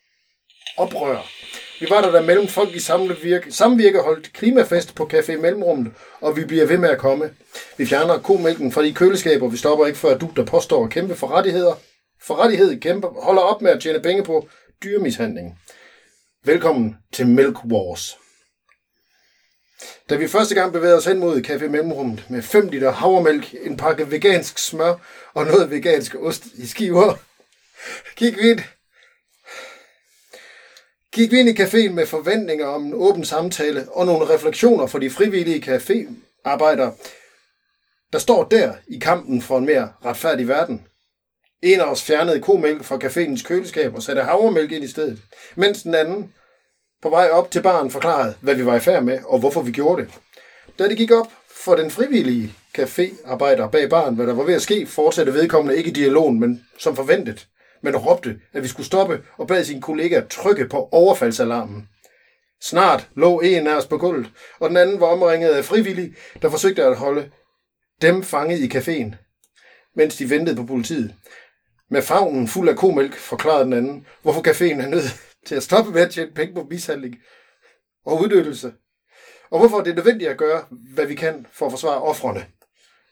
[0.77, 1.31] oprør.
[1.79, 6.37] Vi var der, da mellem folk i samvirke, samvirke holdt klimafest på Café Mellemrummet, og
[6.37, 7.29] vi bliver ved med at komme.
[7.77, 11.15] Vi fjerner komælken fra de køleskaber, vi stopper ikke før du, der påstår at kæmpe
[11.15, 11.73] for rettigheder.
[12.21, 14.47] For rettighed kæmper, holder op med at tjene penge på
[14.83, 15.59] dyremishandling.
[16.45, 18.17] Velkommen til Milk Wars.
[20.09, 23.77] Da vi første gang bevægede os hen mod Café Mellemrummet med 5 liter havremælk, en
[23.77, 24.95] pakke vegansk smør
[25.33, 27.13] og noget vegansk ost i skiver,
[28.15, 28.59] gik vi ind,
[31.11, 34.99] gik vi ind i caféen med forventninger om en åben samtale og nogle refleksioner for
[34.99, 36.91] de frivillige caféarbejdere,
[38.13, 40.87] der står der i kampen for en mere retfærdig verden.
[41.65, 45.19] En af os fjernede komælk fra caféens køleskab og satte havremælk ind i stedet,
[45.55, 46.33] mens den anden
[47.01, 49.71] på vej op til baren forklarede, hvad vi var i færd med og hvorfor vi
[49.71, 50.11] gjorde det.
[50.79, 51.31] Da det gik op
[51.65, 55.91] for den frivillige caféarbejder bag baren, hvad der var ved at ske, fortsatte vedkommende ikke
[55.91, 57.47] dialogen, men som forventet,
[57.81, 61.89] men råbte, at vi skulle stoppe og bad sin kollega trykke på overfaldsalarmen.
[62.61, 66.49] Snart lå en af os på gulvet, og den anden var omringet af frivillige, der
[66.49, 67.31] forsøgte at holde
[68.01, 69.15] dem fanget i caféen,
[69.95, 71.15] mens de ventede på politiet.
[71.91, 75.15] Med favnen fuld af komælk forklarede den anden, hvorfor caféen er nødt
[75.45, 77.15] til at stoppe med at tjene penge på mishandling
[78.05, 78.73] og udnyttelse.
[79.51, 80.63] Og hvorfor det er nødvendigt at gøre,
[80.93, 82.45] hvad vi kan for at forsvare offrene.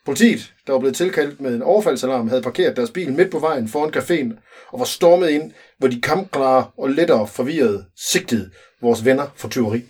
[0.05, 3.67] Politiet, der var blevet tilkaldt med en overfaldsalarm, havde parkeret deres bil midt på vejen
[3.67, 8.51] foran caféen og var stormet ind, hvor de kampklare og lettere forvirrede sigtede
[8.81, 9.81] vores venner for tyveri.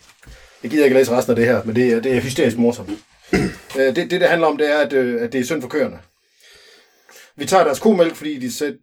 [0.64, 2.90] Jeg gider ikke læse resten af det her, men det er, det er hysterisk morsomt.
[3.78, 5.70] Øh, det, det, det handler om, det er, at, øh, at det er synd for
[5.70, 6.00] køerne.
[7.38, 8.74] Vi tager deres komælk, fordi de sæt,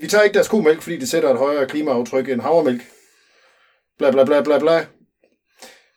[0.00, 2.82] vi tager ikke deres komælk, fordi de sætter et højere klimaaftryk end havremælk.
[3.98, 4.86] Bla bla bla bla bla.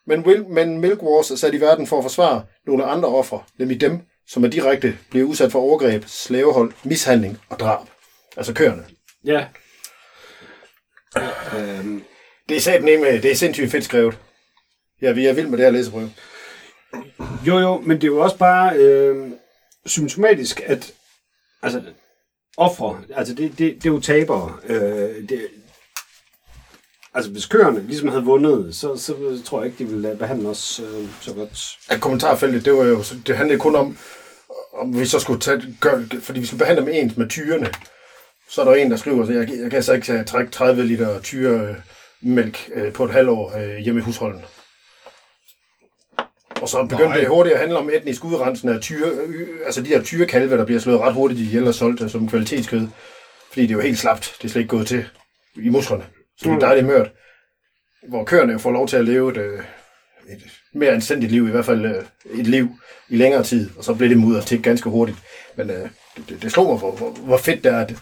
[0.08, 3.44] Men, Will, men Milk Wars er sat i verden for at forsvare nogle andre ofre,
[3.58, 7.88] nemlig dem, som er direkte bliver udsat for overgreb, slavehold, mishandling og drab.
[8.38, 8.86] Altså køerne.
[9.26, 9.46] Ja.
[11.58, 12.04] Øhm,
[12.50, 14.18] Det er sat med, det er sindssygt fedt skrevet.
[15.02, 16.12] Ja, vi er vild med det her læseprøve.
[17.48, 19.32] Jo, jo, men det er jo også bare øh,
[19.86, 20.94] symptomatisk, at
[21.64, 21.82] altså,
[22.58, 24.58] ofre, altså det, det, det er jo tabere.
[24.70, 25.48] Øh, det,
[27.14, 30.80] altså hvis køerne ligesom havde vundet, så, så tror jeg ikke, de ville behandle os
[30.80, 31.78] øh, så godt.
[31.92, 33.98] Ja, kommentarfeltet, det var jo, det handlede kun om,
[34.74, 37.70] om vi så skulle tage, gøre, fordi vi skulle behandle dem ens med tyrene.
[38.50, 41.22] Så er der en, der skriver, så jeg, jeg kan altså ikke trække 30 liter
[41.22, 44.42] tyremælk øh, øh, på et halvt år øh, hjemme i husholden.
[46.62, 47.18] Og så begyndte Nej.
[47.18, 49.12] det hurtigt at handle om etnisk udrensning af tyre,
[49.66, 52.88] altså de her tyrekalve, der bliver slået ret hurtigt ihjel og solgt øh, som kvalitetskød.
[53.50, 54.36] Fordi det er jo helt slapt.
[54.38, 55.06] Det er slet ikke gået til
[55.56, 56.04] i musklerne.
[56.38, 57.12] Så det er dejligt mørt.
[58.10, 59.60] Hvor køerne får lov til at leve et, øh,
[60.30, 60.44] et
[60.74, 62.04] mere anstændigt liv, i hvert fald øh,
[62.40, 62.70] et liv
[63.10, 63.70] i længere tid.
[63.78, 65.18] Og så blev det mudret til ganske hurtigt.
[65.56, 67.94] Men øh, det, det, det slog mig, hvor, hvor, hvor fedt det er, at,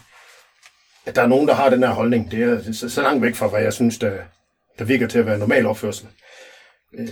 [1.06, 2.30] at der er nogen, der har den her holdning.
[2.30, 4.12] Det er så, så langt væk fra, hvad jeg synes, der,
[4.78, 6.06] der virker til at være normal opførsel.
[6.98, 7.08] Øh,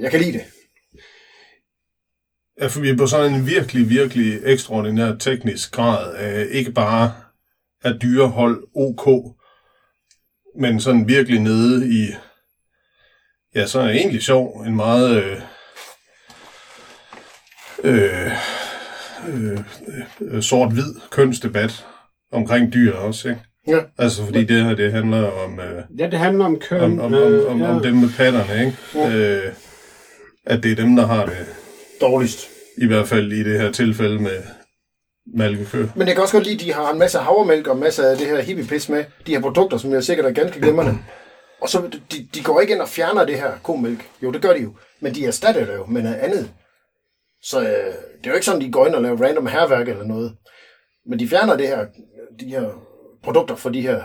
[0.00, 0.44] jeg kan lide det.
[2.60, 7.12] Ja, for vi er på sådan en virkelig, virkelig ekstraordinær teknisk grad af ikke bare
[7.84, 9.34] af dyrehold OK,
[10.60, 12.06] men sådan virkelig nede i,
[13.54, 15.40] ja, så er egentlig sjov, en meget øh,
[17.84, 18.32] øh,
[19.28, 19.58] øh,
[20.20, 21.86] øh, sort-hvid kønsdebat
[22.32, 23.40] omkring dyr også, ikke?
[23.68, 23.78] Ja.
[23.98, 25.60] Altså, fordi det her, det handler om...
[25.60, 26.80] Øh, Ja, det handler om køn.
[26.80, 27.68] om, om, om, øh, om, ja.
[27.68, 28.76] om dem med patterne, ikke?
[28.94, 29.16] Ja.
[29.16, 29.52] Øh,
[30.46, 31.46] at det er dem, der har det,
[32.00, 32.48] Dårligst.
[32.78, 34.42] i hvert fald i det her tilfælde med
[35.34, 35.86] malkekø.
[35.96, 38.06] Men jeg kan også godt lide, at de har en masse havremælk og en masse
[38.06, 39.04] af det her hippie-pis med.
[39.26, 40.98] De her produkter, som jeg sikkert er ganske glimrende.
[41.60, 44.08] Og så de, de går ikke ind og fjerner det her komælk.
[44.22, 44.72] Jo, det gør de jo.
[45.00, 46.50] Men de erstatter det jo med noget andet.
[47.42, 47.66] Så øh,
[48.18, 50.36] det er jo ikke sådan, de går ind og laver random herværk eller noget.
[51.10, 51.86] Men de fjerner det her,
[52.40, 52.70] de her
[53.24, 54.02] produkter for de her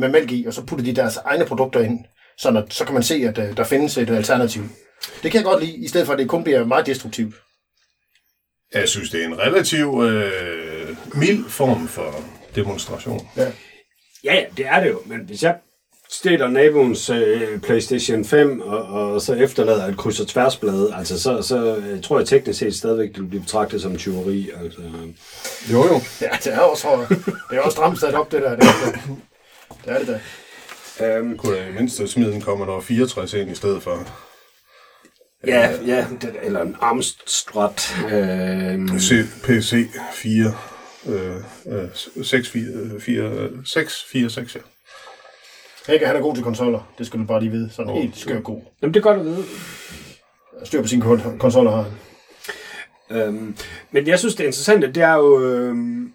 [0.00, 2.04] med mælk i, og så putter de deres egne produkter ind.
[2.38, 4.62] Sådan at, så kan man se, at øh, der findes et alternativ.
[5.22, 7.34] Det kan jeg godt lide, i stedet for at det kun bliver meget destruktivt.
[8.74, 12.24] Jeg synes, det er en relativ øh, mild form for
[12.54, 13.28] demonstration.
[13.36, 13.52] Ja.
[14.24, 15.00] Ja, ja, det er det jo.
[15.06, 15.56] Men hvis jeg
[16.10, 21.42] stiller naboens øh, PlayStation 5, og, og så efterlader et kryds og tværsblad, altså så,
[21.42, 24.50] så øh, tror jeg teknisk set stadigvæk, det vil blive betragtet som tyveri.
[24.62, 24.80] Altså.
[25.72, 26.00] Jo, jo.
[26.20, 27.06] Ja, det er også,
[27.50, 28.56] det er også stramt sat op, det der.
[28.56, 29.00] Det er det,
[29.84, 30.18] det, er det der.
[31.00, 34.08] Øhm, Kunne jeg i mindste smide en Commodore 64 ind i stedet for
[35.46, 37.70] ja, ja, det, eller en Amstrad.
[38.12, 38.88] Øh,
[39.44, 40.54] PC 4,
[41.06, 41.36] øh,
[41.66, 44.60] øh, 6, 4, 4, 6, 4, 6, ja.
[45.92, 46.92] Ikke, han er god til konsoller.
[46.98, 47.70] Det skal du bare lige vide.
[47.72, 48.02] Sådan Åh.
[48.02, 48.60] helt skør god.
[48.82, 49.44] jamen, det er godt at vide.
[50.64, 51.92] Styr på sine kon- konsoller har han.
[53.10, 53.56] Øhm,
[53.90, 56.12] men jeg synes, det interessante, det er jo øhm,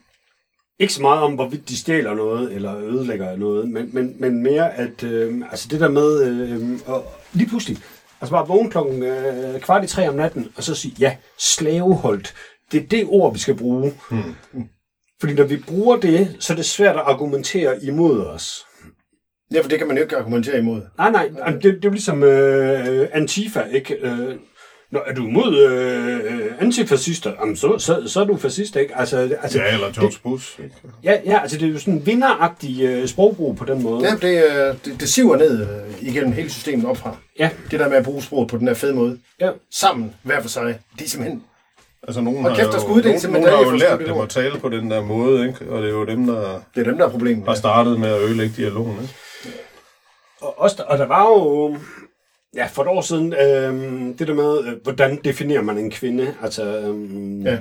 [0.80, 4.74] ikke så meget om, hvorvidt de stjæler noget, eller ødelægger noget, men, men, men mere,
[4.74, 7.78] at øhm, altså det der med, øhm, og lige pludselig,
[8.22, 12.34] altså bare vågne klokken øh, kvart i tre om natten, og så sige, ja, slaveholdt,
[12.72, 13.94] det er det ord, vi skal bruge.
[14.10, 14.36] Hmm.
[15.20, 18.66] Fordi når vi bruger det, så er det svært at argumentere imod os.
[19.54, 20.82] Ja, for det kan man jo ikke argumentere imod.
[20.98, 23.96] Nej, nej, det, det er jo ligesom øh, Antifa, ikke?
[23.96, 24.36] Øh,
[24.92, 28.98] når er du imod øh, antifascister, jamen, så, så, så er du fascist, ikke?
[28.98, 30.60] Altså, altså, Ja, eller George Bush.
[30.64, 30.76] Ikke?
[31.04, 34.08] Ja, ja, altså det er jo sådan en vinderagtig øh, sprogbrug på den måde.
[34.10, 35.68] Ja, det, øh, det, det siver ned øh,
[36.08, 37.16] igennem hele systemet opfra.
[37.40, 39.20] ja, Det der med at bruge sproget på den her fede måde.
[39.42, 39.52] ja.
[39.72, 40.80] Sammen, hver for sig.
[41.00, 41.44] Det er simpelthen...
[42.04, 44.00] Altså, nogen Hold har, kæft, der jo, skal uddeles nogen, en nogen har jo lært
[44.00, 45.72] dem at tale på den der måde, ikke?
[45.72, 47.48] og det er jo dem, der Det er dem, der er problemet.
[47.48, 48.98] har startet med at ødelægge dialogen.
[49.02, 49.14] Ikke?
[50.42, 51.78] Og, også, og der var jo,
[52.56, 53.74] ja, for et år siden, øh,
[54.20, 56.36] det der med, øh, hvordan definerer man en kvinde?
[56.44, 57.58] Altså, øh, Ja.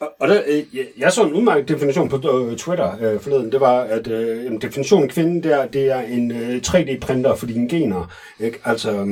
[0.00, 2.16] Og, og der, øh, jeg- jeg så en udmærket definition på
[2.48, 3.52] øh, Twitter øh, forleden.
[3.52, 7.34] Det var, at øh, en definition af kvinde, det er, det er en øh, 3D-printer
[7.34, 8.12] for dine gener.
[8.40, 8.58] Ikke?
[8.64, 9.06] Altså, øh,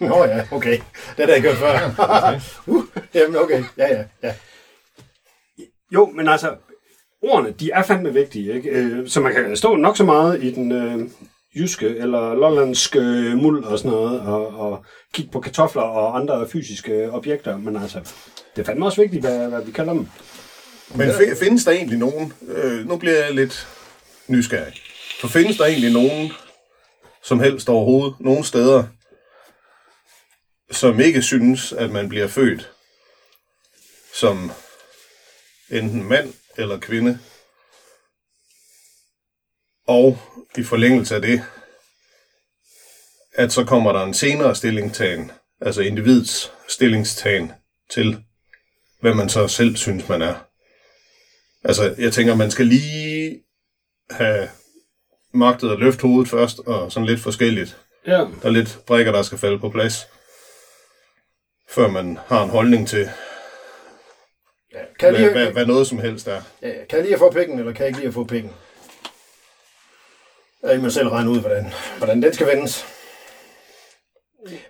[0.00, 0.78] Nå ja, okay.
[1.16, 2.00] Det har jeg ikke hørt før.
[2.72, 2.84] uh,
[3.14, 3.64] jamen okay.
[3.78, 4.34] Ja, ja, ja.
[5.94, 6.56] Jo, men altså,
[7.22, 8.70] ordene, de er fandme vigtige, ikke?
[8.70, 11.08] Øh, Så man kan stå nok så meget i den øh,
[11.56, 13.00] jyske eller lollandske
[13.36, 14.84] muld og sådan noget, og, og
[15.14, 17.98] kigge på kartofler og andre fysiske objekter, men altså,
[18.56, 20.08] det er fandme også vigtigt, hvad, hvad vi kalder dem.
[20.94, 23.68] Men fi- findes der egentlig nogen, øh, nu bliver jeg lidt
[24.28, 24.74] nysgerrig,
[25.20, 26.32] for findes der egentlig nogen,
[27.22, 28.84] som helst overhovedet, nogen steder,
[30.70, 32.70] som ikke synes, at man bliver født
[34.14, 34.50] som
[35.70, 37.18] enten mand eller kvinde,
[39.86, 40.18] og
[40.56, 41.42] i forlængelse af det,
[43.34, 47.52] at så kommer der en senere stillingtagen, altså individets stillingstagen
[47.90, 48.22] til,
[49.00, 50.34] hvad man så selv synes, man er.
[51.64, 53.42] Altså, jeg tænker, man skal lige
[54.10, 54.48] have
[55.34, 57.78] magtet at løfte hovedet først, og sådan lidt forskelligt.
[58.06, 58.18] Ja.
[58.18, 60.06] Der er lidt brækker, der skal falde på plads,
[61.68, 63.10] før man har en holdning til,
[64.74, 64.78] ja.
[64.98, 66.42] Kan, hvad, lige, hvad, hvad noget som helst er.
[66.62, 68.52] ja, kan jeg lige at få pikken, eller kan jeg ikke lige at få pikken?
[70.66, 71.66] Jeg må selv regne ud, hvordan,
[71.98, 72.86] hvordan den skal vendes.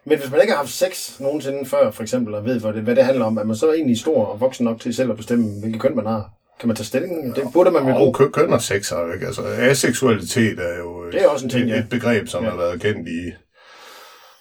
[0.04, 2.82] Men hvis man ikke har haft sex nogensinde før, for eksempel, og ved, hvad det,
[2.82, 5.16] hvad det handler om, er man så egentlig stor og voksen nok til selv at
[5.16, 6.30] bestemme, hvilket køn man har?
[6.60, 7.36] Kan man tage stilling?
[7.36, 8.14] Det burde man vel bruge.
[8.14, 9.26] kø- køn og sex er jo ikke.
[9.26, 11.78] Altså, aseksualitet er jo et, Det er også en ting, et, ja.
[11.78, 12.50] et begreb, som Ja.
[12.50, 13.32] har været kendt i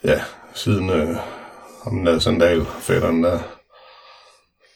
[0.03, 0.21] ja,
[0.53, 1.15] siden øh,
[1.83, 3.39] ham der sandal, fætteren der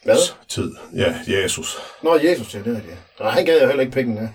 [0.04, 0.16] Hvad?
[0.50, 0.72] tid.
[0.96, 1.78] Ja, Jesus.
[2.04, 2.98] Nå, Jesus, ja, det er det.
[3.20, 4.34] Nej, han gav jo heller ikke pengene.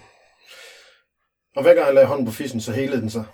[1.56, 3.24] Og hver gang han lagde hånden på fissen, så helede den sig.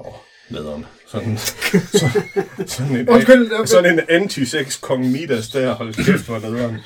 [0.00, 0.12] Åh,
[0.50, 0.86] nederen.
[1.06, 2.20] Sådan, så,
[2.76, 6.78] sådan en, Undskyld, jeg- sådan en anti-sex kong Midas der, hold kæft, hvor nederen.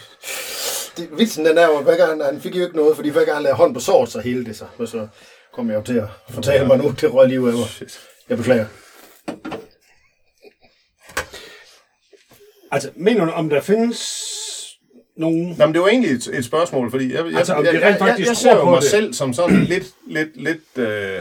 [0.97, 3.09] Det, vitsen den er jo, at hver gang han, han fik jo ikke noget, fordi
[3.09, 4.69] hver gang han lagde hånden på såret, så hele det sig.
[4.79, 5.09] Og så
[5.53, 7.89] kom jeg jo til at fortælle mig nu, det røg lige ud af mig.
[8.29, 8.67] Jeg beklager.
[12.71, 14.19] Altså, mener du, om der findes
[15.17, 15.55] nogen...
[15.59, 17.97] Nå, men det var egentlig et, et spørgsmål, fordi jeg, jeg, Altså, jeg, jeg, jeg,
[17.99, 18.91] faktisk jeg ser jo på mig det.
[18.91, 21.21] selv som sådan lidt, lidt, lidt, øh,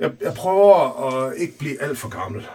[0.00, 2.46] jeg, jeg prøver at ikke blive alt for gammel,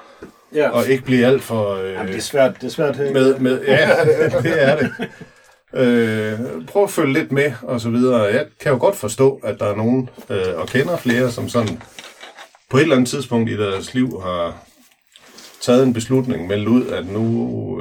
[0.55, 0.69] Ja.
[0.69, 1.73] og ikke blive alt for...
[1.75, 2.99] Øh, Jamen, det er svært, det er svært.
[2.99, 3.13] ikke?
[3.13, 3.89] med, med, ja,
[4.43, 4.91] det er det.
[5.73, 8.21] Øh, prøv at følge lidt med, og så videre.
[8.21, 11.81] Jeg kan jo godt forstå, at der er nogen, øh, og kender flere, som sådan
[12.69, 14.57] på et eller andet tidspunkt i deres liv har
[15.61, 17.21] taget en beslutning, meldt ud, at nu,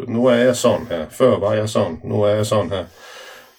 [0.09, 1.07] nu er jeg sådan her.
[1.11, 2.85] Før var jeg sådan, nu er jeg sådan her.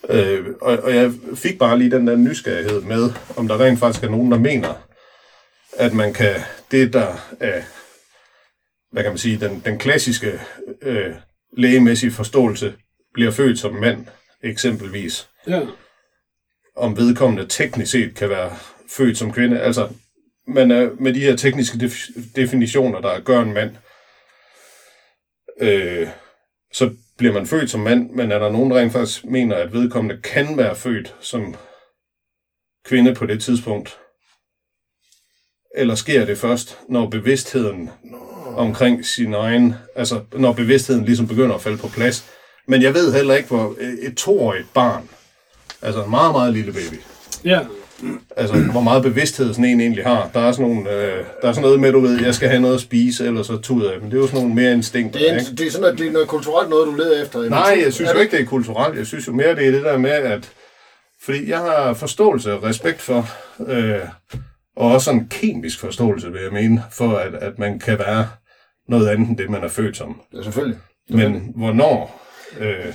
[0.09, 4.03] Øh, og, og jeg fik bare lige den der nysgerrighed med, om der rent faktisk
[4.03, 4.73] er nogen, der mener,
[5.77, 6.35] at man kan,
[6.71, 7.07] det der
[7.39, 7.61] er,
[8.91, 10.39] hvad kan man sige, den, den klassiske
[10.81, 11.13] øh,
[11.57, 12.73] lægemæssige forståelse,
[13.13, 14.05] bliver født som mand,
[14.43, 15.61] eksempelvis, Ja.
[16.75, 18.51] om vedkommende teknisk set kan være
[18.89, 19.59] født som kvinde.
[19.59, 19.87] Altså,
[20.47, 23.71] man er med de her tekniske def- definitioner, der gør en mand,
[25.59, 26.07] øh,
[26.73, 29.73] så bliver man født som mand, men er der nogen, der rent faktisk mener, at
[29.73, 31.55] vedkommende kan være født som
[32.85, 33.99] kvinde på det tidspunkt?
[35.75, 37.89] Eller sker det først, når bevidstheden
[38.57, 42.25] omkring sin egen, altså når bevidstheden ligesom begynder at falde på plads?
[42.67, 45.09] Men jeg ved heller ikke, hvor et toårigt barn,
[45.81, 47.01] altså en meget, meget lille baby,
[47.43, 47.59] Ja
[48.37, 50.29] altså hvor meget bevidsthed sådan en egentlig har.
[50.33, 52.61] Der er sådan, nogle, øh, der er sådan noget med, du ved, jeg skal have
[52.61, 54.01] noget at spise, eller så tuder jeg.
[54.01, 55.49] Men det er jo sådan nogle mere instinkter, Det er, ikke?
[55.51, 57.49] en, det er sådan, at det er noget kulturelt noget, du leder efter.
[57.49, 58.97] Nej, jeg synes jo ikke, det er kulturelt.
[58.97, 60.51] Jeg synes jo mere, det er det der med, at...
[61.23, 63.29] Fordi jeg har forståelse og respekt for,
[63.67, 63.99] øh,
[64.77, 68.27] og også sådan kemisk forståelse, vil jeg mene, for at, at man kan være
[68.89, 70.21] noget andet end det, man er født som.
[70.37, 70.77] Ja, selvfølgelig.
[71.09, 72.25] Men hvornår,
[72.59, 72.85] øh,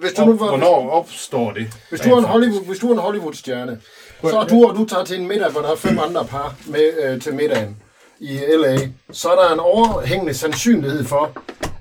[0.00, 1.66] Hvis du, nu var, hvornår opstår det?
[1.90, 3.80] hvis du er en Hollywood, hvis du er en Hollywood-stjerne,
[4.22, 6.92] så du, og du tager til en middag, hvor der er fem andre par med
[7.02, 7.76] øh, til middagen
[8.20, 8.78] i LA,
[9.10, 11.32] så er der en overhængende sandsynlighed for,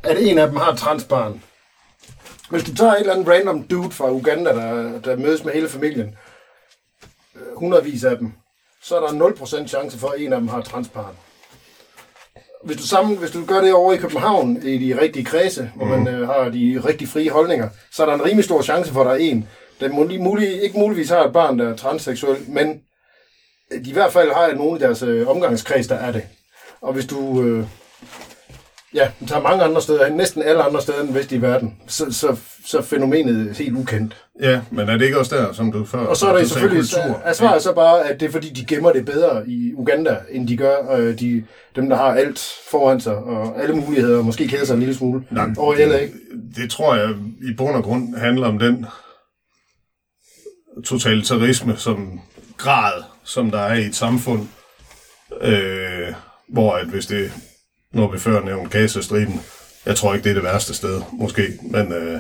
[0.04, 1.42] at en af dem har et transbarn.
[2.50, 5.70] Hvis du tager et eller andet random dude fra Uganda, der, der mødes med hele
[5.70, 6.16] familien,
[7.36, 8.32] øh, hundredvis af dem,
[8.84, 9.30] så er der
[9.64, 11.16] 0% chance for, at en af dem har et transbarn.
[12.64, 15.86] Hvis du, sammen, hvis du gør det over i København, i de rigtige kredse, hvor
[15.86, 19.02] man øh, har de rigtig frie holdninger, så er der en rimelig stor chance for,
[19.02, 19.48] at der er en,
[19.80, 22.68] der mulig, mulig, ikke muligvis har et barn, der er transseksuel, men
[23.86, 26.22] de i hvert fald har nogen i deres øh, omgangskreds, der er det.
[26.82, 27.66] Og hvis du øh,
[28.94, 32.06] ja, tager mange andre steder, hen, næsten alle andre steder end vest i verden, så,
[32.12, 34.24] så, så er fænomenet helt ukendt.
[34.42, 36.84] Ja, men er det ikke også der, som du før Og så er sagde selvfølgelig,
[36.94, 37.22] kultur?
[37.26, 40.48] er svaret så bare, at det er fordi, de gemmer det bedre i Uganda, end
[40.48, 41.44] de gør øh, de,
[41.76, 44.96] dem, der har alt foran sig, og alle muligheder, og måske keder sig en lille
[44.96, 46.00] smule Nej, over i LA.
[46.02, 46.12] det,
[46.56, 47.10] det tror jeg
[47.42, 48.86] i bund og grund handler om den
[50.86, 52.22] totalitarisme som
[52.58, 54.48] grad, som der er i et samfund,
[55.42, 56.14] øh,
[56.50, 57.32] hvor at hvis det,
[57.94, 59.42] når vi før nævnte Gazastriben,
[59.86, 62.20] jeg tror ikke, det er det værste sted, måske, men øh,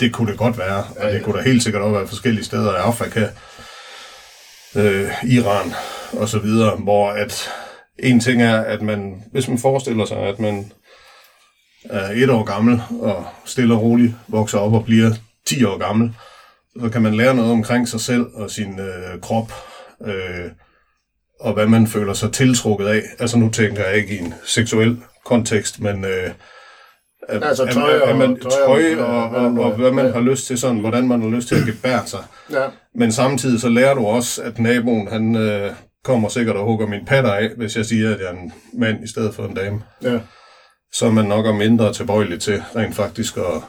[0.00, 2.72] det kunne det godt være, og det kunne der helt sikkert også være forskellige steder
[2.72, 3.28] i Afrika,
[4.76, 5.72] øh, Iran
[6.12, 7.50] og så videre, hvor at
[7.98, 10.72] en ting er, at man, hvis man forestiller sig, at man
[11.84, 15.10] er et år gammel og stille og roligt vokser op og bliver
[15.46, 16.14] 10 år gammel,
[16.82, 19.52] så kan man lære noget omkring sig selv og sin øh, krop,
[20.06, 20.50] øh,
[21.40, 23.02] og hvad man føler sig tiltrukket af.
[23.18, 26.30] Altså nu tænker jeg ikke i en seksuel kontekst, men øh,
[27.28, 30.12] at, Altså tøj at, man, tøj og- og, hvad og, nu og, hvad man Ja.
[30.12, 32.20] har lyst til, sådan, hvordan man har lyst til at gebære sig.
[32.52, 32.64] Ja.
[32.94, 35.70] Men samtidig så lærer du også, at naboen, han øh,
[36.04, 39.04] kommer sikkert og hugger min patter af, hvis jeg siger, at jeg er en mand
[39.04, 39.82] i stedet for en dame.
[40.02, 40.18] Ja.
[40.92, 43.62] Så er man nok er mindre tilbøjelig til rent faktisk at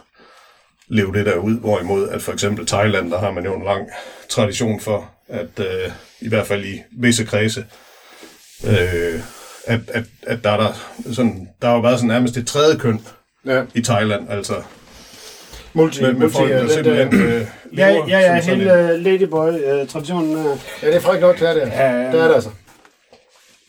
[0.89, 1.59] leve det der ud.
[1.59, 3.87] Hvorimod, at for eksempel Thailand, der har man jo en lang
[4.29, 7.65] tradition for, at øh, i hvert fald i visse kredse,
[8.67, 9.21] øh,
[9.65, 10.73] at, at, at der, er der,
[11.13, 13.05] sådan, der har jo været sådan nærmest et tredje køn
[13.45, 13.63] ja.
[13.75, 14.61] i Thailand, altså
[15.73, 18.37] Multi, med, med multi, folk, ja, der den simpelthen der, øh, Ja, lever ja, ja,
[18.37, 20.35] en- hele uh, Ladyboy-traditionen.
[20.35, 21.61] Uh, ja, det er frækt nok, det er det.
[21.61, 22.11] Ja, ja.
[22.11, 22.49] Det er det altså.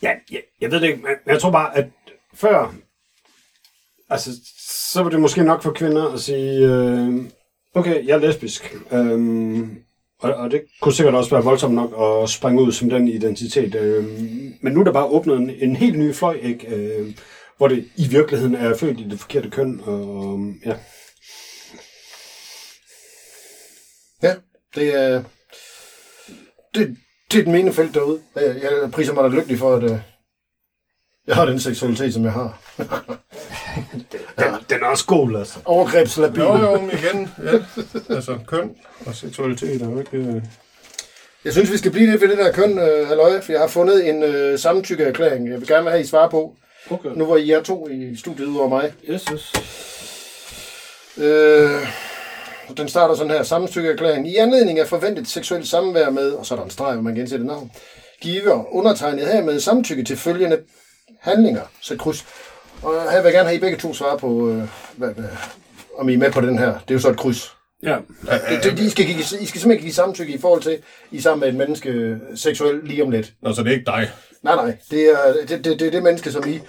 [0.01, 1.85] ja, ja, jeg ved det ikke, men jeg tror bare, at
[2.35, 2.73] før,
[4.09, 4.29] altså,
[4.91, 7.25] så var det måske nok for kvinder at sige, øh,
[7.75, 8.75] okay, jeg er lesbisk.
[8.91, 9.77] Øhm,
[10.19, 13.75] og, og det kunne sikkert også være voldsomt nok at springe ud som den identitet.
[13.75, 14.05] Øh,
[14.61, 16.75] men nu er der bare åbnet en, en helt ny fløj, ikke?
[16.75, 17.15] Øh,
[17.57, 19.81] hvor det i virkeligheden er født i det forkerte køn.
[19.83, 20.75] Og, ja.
[24.23, 24.35] Ja,
[24.75, 25.23] det er...
[26.75, 26.97] Det,
[27.31, 28.21] det er den mene felt derude.
[28.35, 29.97] Jeg, jeg priser mig da lykkelig for, at øh,
[31.27, 32.61] jeg har den seksualitet, som jeg har.
[34.43, 35.59] Den, den er også god, altså.
[35.65, 36.41] Overgrebslabil.
[36.41, 37.59] Jo, jo, men igen, ja.
[38.15, 38.71] Altså, køn
[39.05, 40.17] og seksualitet er jo ikke...
[40.17, 40.41] øh,
[41.45, 43.67] Jeg synes, vi skal blive lidt ved det der køn, øh, halløj, for jeg har
[43.67, 46.55] fundet en øh, samtykkeerklæring, jeg vil gerne have, I svar på.
[46.89, 47.09] Okay.
[47.15, 48.93] Nu var I er to i studiet ud over mig.
[49.09, 49.53] Yes, yes.
[51.17, 51.87] Øh,
[52.77, 53.43] den starter sådan her.
[53.43, 54.27] Samtykkeerklæring.
[54.27, 57.13] I anledning af forventet seksuelt samvær med, og så er der en streg, hvor man
[57.13, 57.71] kan indsætte navn,
[58.21, 60.59] giver undertegnet her med samtykke til følgende
[61.19, 61.61] handlinger.
[61.81, 62.25] Sæt kryds.
[62.83, 64.67] Og her vil jeg gerne have I begge to svare på, øh,
[64.97, 65.29] hvad, hvad,
[65.97, 66.67] om I er med på den her.
[66.73, 67.55] Det er jo så et kryds.
[67.83, 67.97] Ja.
[68.63, 70.77] Det, det, I, skal, give, I skal simpelthen give samtykke i forhold til,
[71.11, 73.33] I er sammen med et menneske seksuelt lige om lidt.
[73.41, 74.11] Nå, så det er ikke dig.
[74.43, 74.77] Nej, nej.
[74.91, 76.59] Det er det, det, det, er det menneske, som I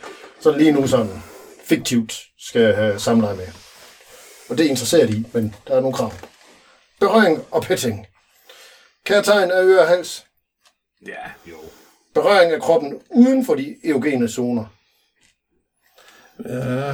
[0.41, 1.23] sådan lige nu sådan
[1.65, 3.47] fiktivt skal have samleje med.
[4.49, 6.13] Og det er interesseret i, men der er nogle krav.
[7.01, 8.07] Berøring og petting.
[9.05, 10.25] Kærtegn af øre og hals.
[11.07, 11.57] Ja, jo.
[12.15, 14.65] Berøring af kroppen uden for de eugene zoner.
[16.49, 16.93] Ja.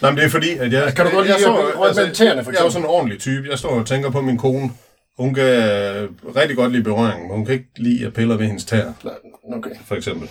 [0.00, 0.92] Nej, men det er fordi, at jeg...
[0.96, 3.20] Kan du godt lide jeg, at med tæerne, for Jeg er jo sådan en ordentlig
[3.20, 3.48] type.
[3.50, 4.70] Jeg står og tænker på min kone.
[5.18, 8.46] Hun kan øh, rigtig godt lide berøring, men hun kan ikke lide at pille ved
[8.46, 9.14] hendes tæer, Nej,
[9.56, 9.70] Okay.
[9.86, 10.30] for eksempel.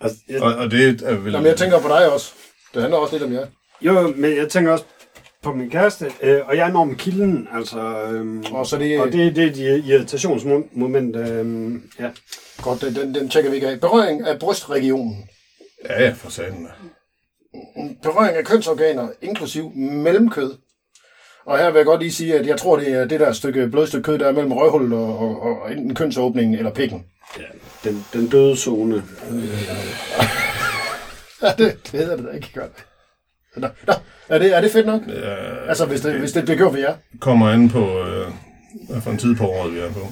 [0.00, 1.32] Altså, jeg, Og, og det er vel...
[1.32, 2.32] Jamen, jeg tænker på dig også.
[2.74, 3.46] Det handler også lidt om jer.
[3.82, 4.84] jo, men jeg tænker også
[5.42, 7.78] på min kæreste, øh, og jeg er enormt kilden, altså...
[8.10, 12.10] Øh, Og så det, og det, det er de irritationsmoment, øh, ja.
[12.62, 13.80] godt, den, den, den tjekker vi ikke af.
[13.80, 15.24] Berøring af brystregionen.
[15.88, 16.68] Ja, ja, for satan.
[18.02, 20.54] berøring af kønsorganer, inklusiv mellemkød.
[21.46, 23.68] Og her vil jeg godt lige sige, at jeg tror, det er det der stykke
[23.68, 27.04] blødstykke kød, der er mellem røvhullet og, og, og enten kønsåbningen eller pikken.
[27.38, 27.42] ja
[27.84, 29.02] den, den døde zone.
[31.42, 32.86] Ja, det, det hedder det da ikke godt.
[33.56, 33.92] Nå, nå,
[34.28, 35.02] er, det, er det fedt nok?
[35.08, 35.34] Ja,
[35.68, 36.96] Altså, hvis det, hvis det bliver gjort ved jer.
[37.20, 38.26] kommer an på, øh,
[38.90, 40.06] hvad for en tid på året vi er på.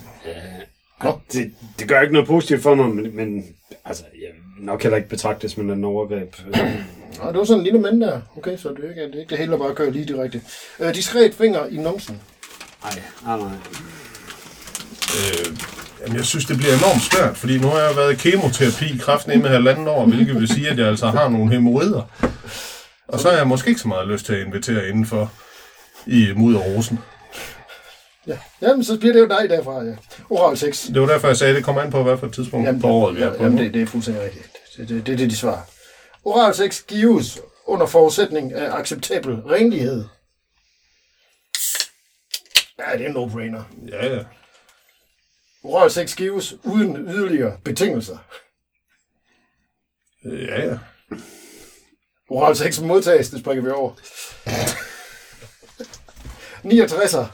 [1.05, 3.45] Ja, det, det gør ikke noget positivt for mig, men, men
[3.85, 4.29] altså, jeg
[4.63, 6.35] nok heller ikke betragte det som en overgreb.
[7.23, 8.21] Nå, det var sådan en lille mand der.
[8.37, 10.41] Okay, så det er ikke det, er ikke det hele, bare kører lige direkte.
[10.81, 12.21] Øh, diskret finger i numsen.
[12.85, 13.57] Nej, nej, nej.
[15.19, 15.57] Øh,
[16.01, 18.99] jamen, jeg synes, det bliver enormt svært, fordi nu har jeg været i kemoterapi i
[18.99, 22.03] kraften med halvanden år, hvilket vil sige, at jeg altså har nogle hemorrider.
[23.09, 25.33] Og så har jeg måske ikke så meget lyst til at invitere indenfor
[26.07, 26.99] i mudderrosen.
[28.27, 29.95] Ja, jamen, så bliver det jo dig derfra, ja.
[30.31, 30.87] Oral sex.
[30.87, 32.81] Det var derfor, jeg sagde, at det kommer an på, hvad for et tidspunkt jamen,
[32.81, 33.43] på året vi er på.
[33.43, 34.52] Jamen, det, det er fuldstændig rigtigt.
[34.77, 35.63] Det, det, det er det, de svarer.
[36.25, 40.05] Oral sex gives under forudsætning af acceptabel renlighed.
[42.79, 43.89] Ja, det er en no-brainer.
[43.89, 44.25] Ja, ja.
[45.63, 48.19] Oral sex gives uden yderligere betingelser.
[50.25, 50.79] Ja, ja.
[52.29, 53.93] Oral sex modtages, det springer vi over.
[56.65, 57.27] 69'er.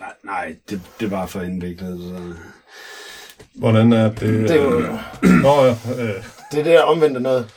[0.00, 2.00] Nej, nej det, det er bare for indviklet.
[2.00, 2.34] Så.
[3.58, 4.20] Hvordan er det?
[4.20, 4.98] Det er jo
[5.42, 7.50] Nå, ja, øh, det er der omvendte noget.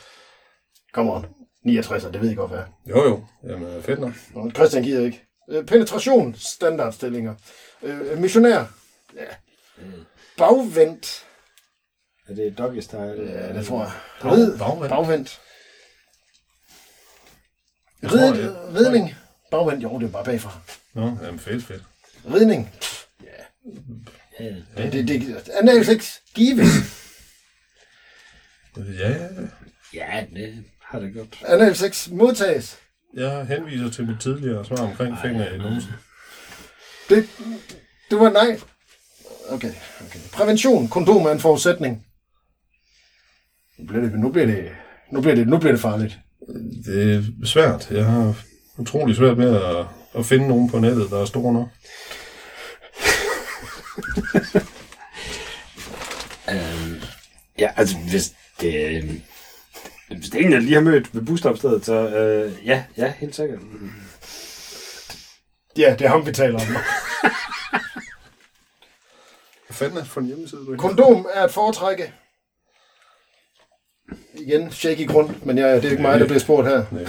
[0.94, 1.26] Come on.
[1.68, 2.64] 69'er, det ved jeg godt, hvad er.
[2.88, 3.24] jo, jo.
[3.48, 4.12] Jamen, fedt nok.
[4.34, 5.22] Nå, Christian gider ikke.
[5.50, 7.34] Øh, Penetration, standardstillinger.
[7.82, 8.64] Øh, missionær.
[9.16, 9.24] Ja.
[10.38, 11.24] Bagvendt.
[12.28, 13.22] Er det doggy style?
[13.32, 13.92] Ja, det tror jeg.
[14.32, 14.88] Rid, bagvendt.
[14.90, 15.40] bagvendt.
[18.02, 19.14] Jeg tror, Rid, jeg- ridning.
[19.50, 20.50] Bagvendt, jo, det er bare bagfra.
[20.94, 21.82] Nå, jamen, fedt, fedt.
[22.34, 22.74] Ridning.
[23.22, 23.70] Ja.
[24.76, 26.68] Det, det, det, anal sex gives.
[28.76, 29.28] Ja, ja, ja.
[29.94, 31.42] ja, det har det godt.
[31.46, 32.78] Anal sex modtages.
[33.14, 35.92] Jeg henviser til mit tidligere svar omkring fingre i numsen.
[37.08, 37.28] Det,
[38.10, 38.60] det var nej.
[39.48, 40.18] Okay, okay.
[40.32, 40.88] Prævention.
[40.88, 42.06] Kondom er en forudsætning.
[43.78, 44.68] Nu bliver det, nu bliver det,
[45.12, 46.18] nu bliver det, nu bliver det farligt.
[46.84, 47.90] Det er svært.
[47.90, 48.42] Jeg har
[48.76, 49.86] utrolig svært med at,
[50.18, 51.68] at finde nogen på nettet, der er store nok.
[56.50, 57.00] Øhm,
[57.58, 59.10] ja, altså, hvis det, øh,
[60.08, 63.34] hvis det er en, jeg lige har mødt ved busstopstedet, så øh, ja, ja, helt
[63.36, 63.60] sikkert.
[65.76, 66.66] Ja, det er ham, vi taler om.
[69.66, 72.12] Hvad fanden er det for en hjemmeside, du Kondom er at foretrække.
[74.34, 76.84] Igen, shaky grund, men jeg, det er ikke mig, der bliver spurgt her.
[76.90, 77.04] Nej,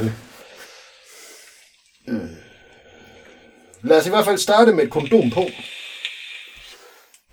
[3.81, 5.45] Lad os i hvert fald starte med et kondom på.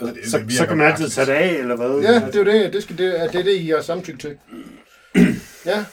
[0.07, 1.89] Det, Så, det så kan man altid tage det af, eller hvad?
[2.01, 2.73] Ja, det er jo det.
[2.73, 4.37] Det, skal, det, er, det er det, I har samtykke til.
[5.67, 5.85] Ja,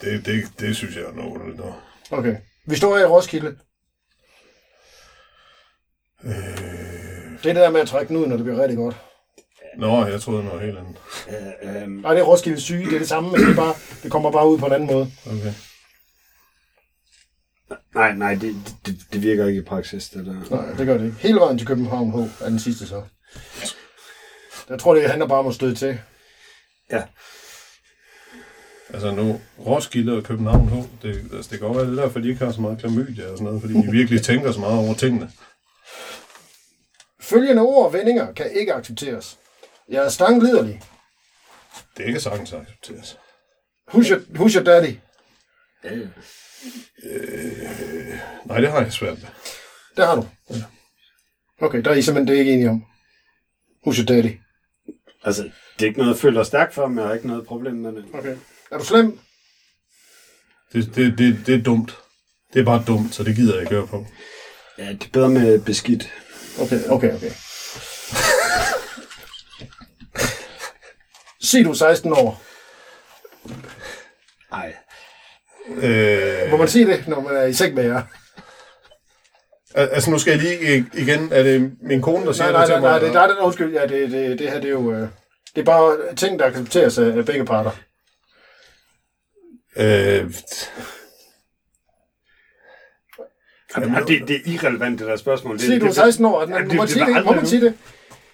[0.00, 1.58] Det, det, det synes jeg er noget underligt.
[1.58, 1.74] noget.
[2.10, 2.36] okay.
[2.66, 3.56] Vi står her i Roskilde.
[6.22, 8.96] Det er det der med at trække den ud, når det bliver rigtig godt.
[9.78, 10.96] Nå, jeg troede noget helt andet.
[11.28, 13.74] Øh, øh, Nej, det er Roskilde syge, det er det samme, men det, er bare,
[14.02, 15.10] det kommer bare ud på en anden måde.
[15.26, 15.52] Okay.
[17.94, 18.54] Nej, nej, det,
[18.86, 20.56] det, det virker ikke i praksis, det der.
[20.56, 21.16] Nej, det gør det ikke.
[21.18, 23.02] Hele vejen til København H er den sidste så.
[24.68, 25.98] Jeg tror, det handler bare om at støde til.
[26.90, 27.02] Ja.
[28.94, 32.20] Altså nu, Roskilde og København H, det, altså, det kan godt være, det er derfor,
[32.20, 34.78] de ikke har så meget klamydia og sådan noget, fordi de virkelig tænker så meget
[34.78, 35.30] over tingene.
[37.20, 39.38] Følgende ord og vendinger kan ikke accepteres.
[39.88, 40.82] Jeg er stangliderlig.
[41.96, 43.18] Det kan sagtens accepteres.
[43.90, 44.96] Who's your, who's your daddy?
[48.44, 49.28] Nej, det har jeg svært ved.
[49.96, 50.26] Der har du.
[51.60, 52.84] Okay, der er I simpelthen det er ikke enige om.
[53.86, 54.40] Who's your daddy?
[55.24, 57.74] Altså, det er ikke noget, jeg føler stærkt for, men jeg har ikke noget problem
[57.74, 58.04] med det.
[58.14, 58.36] Okay.
[58.70, 59.18] Er du slem?
[60.72, 61.98] Det, det, det, det er dumt.
[62.52, 64.06] Det er bare dumt, så det gider jeg ikke høre på.
[64.78, 66.12] Ja, det er bedre med beskidt.
[66.60, 67.30] Okay, okay, okay.
[71.40, 72.42] Sig du er 16 år.
[74.50, 74.76] Nej.
[75.76, 78.02] Øh, Må man sige det, når man er i seng med jer?
[79.74, 82.60] al- altså nu skal jeg lige igen, er det min kone, der siger Nej, nej,
[82.60, 82.90] det til nej, mig?
[82.90, 83.72] nej, det er dig, der undskyld.
[83.72, 84.92] Ja, det, det, det her, det er jo...
[84.92, 85.08] Øh,
[85.54, 87.70] det er bare ting, der accepteres af begge parter.
[89.76, 90.34] Øh,
[93.76, 95.54] Jamen, det, det er irrelevant, det der spørgsmål.
[95.58, 97.24] Det, Sig du er det- 16 år, Ja, må det- man det sige det?
[97.24, 97.74] Må man sige det?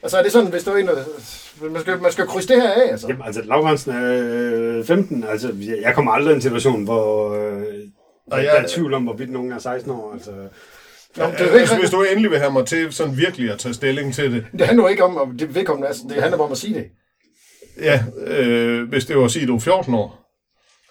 [0.06, 2.62] Altså er det sådan, hvis du er en, der- man skal, man skal krydse det
[2.62, 3.06] her af, altså?
[3.08, 4.22] Jamen, altså, Laurentsen er
[4.78, 5.24] øh, 15.
[5.28, 5.52] Altså,
[5.82, 7.62] jeg- kommer aldrig i en situation, hvor øh,
[8.30, 10.12] der, jeg- der er tvivl om, hvorvidt nogen er 16 år.
[10.12, 10.30] Altså,
[11.16, 13.74] Nå, det, er altså, hvis du endelig vil have mig til sådan virkelig at tage
[13.74, 16.46] stilling til det, det handler jo ikke om, om det vedkommende er, det handler bare
[16.46, 16.84] om at sige det.
[17.80, 20.22] ja, øh, hvis det var at sige, at du er 14 år,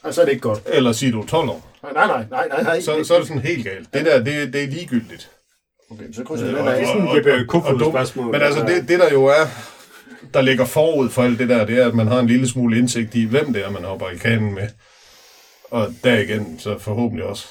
[0.03, 0.61] Altså er det ikke godt.
[0.66, 2.63] eller sige, at du er 12 år, Nej, nej, nej, nej, nej.
[2.63, 2.82] nej.
[2.82, 3.93] så, så er det sådan helt galt.
[3.93, 5.32] Det der, det, det er ligegyldigt.
[5.91, 6.75] Okay, så krydser jeg Og- den af.
[6.79, 8.31] det er sådan og- Jeppe Kofod spørgsmål.
[8.31, 9.45] Men altså, det, det der jo er,
[10.33, 12.77] der ligger forud for alt det der, det er, at man har en lille smule
[12.77, 14.67] indsigt i, hvem det er, man hopper i kanen med.
[15.71, 17.47] Og der igen, så forhåbentlig også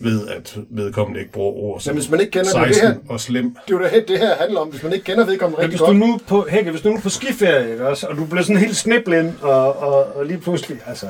[0.00, 2.92] ved, at vedkommende ikke bruger ord Men som hvis man ikke kender det, det 16
[2.92, 3.44] her, og slem.
[3.44, 4.68] det er jo det, det her handler om.
[4.68, 6.88] Hvis man ikke kender vedkommende Men rigtig hvis du godt, nu på, Hække, hvis du
[6.88, 10.26] nu er på skiferie, ikke også, og du bliver sådan helt sniblind, og, og, og
[10.26, 11.06] lige pludselig, altså...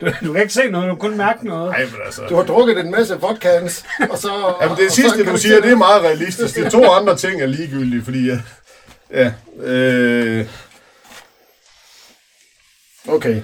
[0.00, 1.70] Du, du kan ikke se noget, du kan kun mærke noget.
[1.70, 2.22] Nej, men altså...
[2.28, 4.54] du har drukket en masse vodkans, og så...
[4.62, 6.56] Jamen, det sidste, du siger, det er meget realistisk.
[6.56, 8.26] De to andre ting er ligegyldige, fordi...
[8.26, 8.40] Ja,
[9.10, 10.46] ja øh,
[13.08, 13.42] Okay.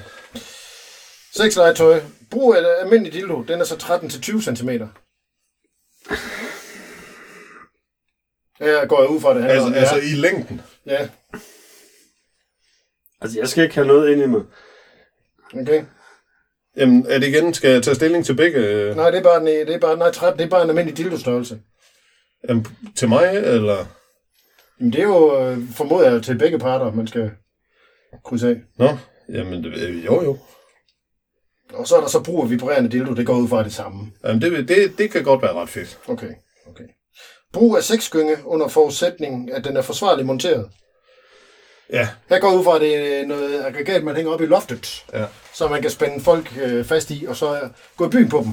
[1.34, 2.00] Sexlegetøj.
[2.30, 3.42] Brug af almindelig dildo.
[3.42, 4.70] Den er så 13-20 cm.
[8.60, 9.42] Ja, går jeg ud fra det.
[9.42, 10.02] handler altså, om, altså ja.
[10.02, 10.62] i længden.
[10.86, 11.08] ja.
[13.20, 14.42] Altså, jeg skal ikke have noget ind i mig.
[15.54, 15.84] Okay.
[16.76, 18.58] Jamen, er det igen, skal jeg tage stilling til begge?
[18.58, 20.68] øh, Nej, det er bare, en, det er bare, nej, 13, det er bare en
[20.68, 21.60] almindelig dildo-størrelse.
[22.48, 22.66] Jamen,
[22.96, 23.86] til mig, eller...
[24.80, 27.30] Jamen, det er jo, øh, formoder jeg, til begge parter, man skal
[28.24, 28.56] krydse af.
[28.78, 28.96] Nå,
[29.28, 30.38] jamen, det, jo jo.
[31.72, 34.12] Og så er der så brug af vibrerende dildo, det går ud fra det samme.
[34.24, 35.98] Jamen, det, det, det kan godt være ret fedt.
[36.08, 36.30] Okay,
[36.66, 36.84] okay.
[37.52, 40.70] Brug af sexgynge under forudsætning, at den er forsvarligt monteret.
[41.92, 45.04] Ja, Her går ud fra, at det er noget aggregat, man hænger op i loftet,
[45.14, 45.24] ja.
[45.54, 48.42] så man kan spænde folk øh, fast i, og så øh, gå i byen på
[48.44, 48.52] dem.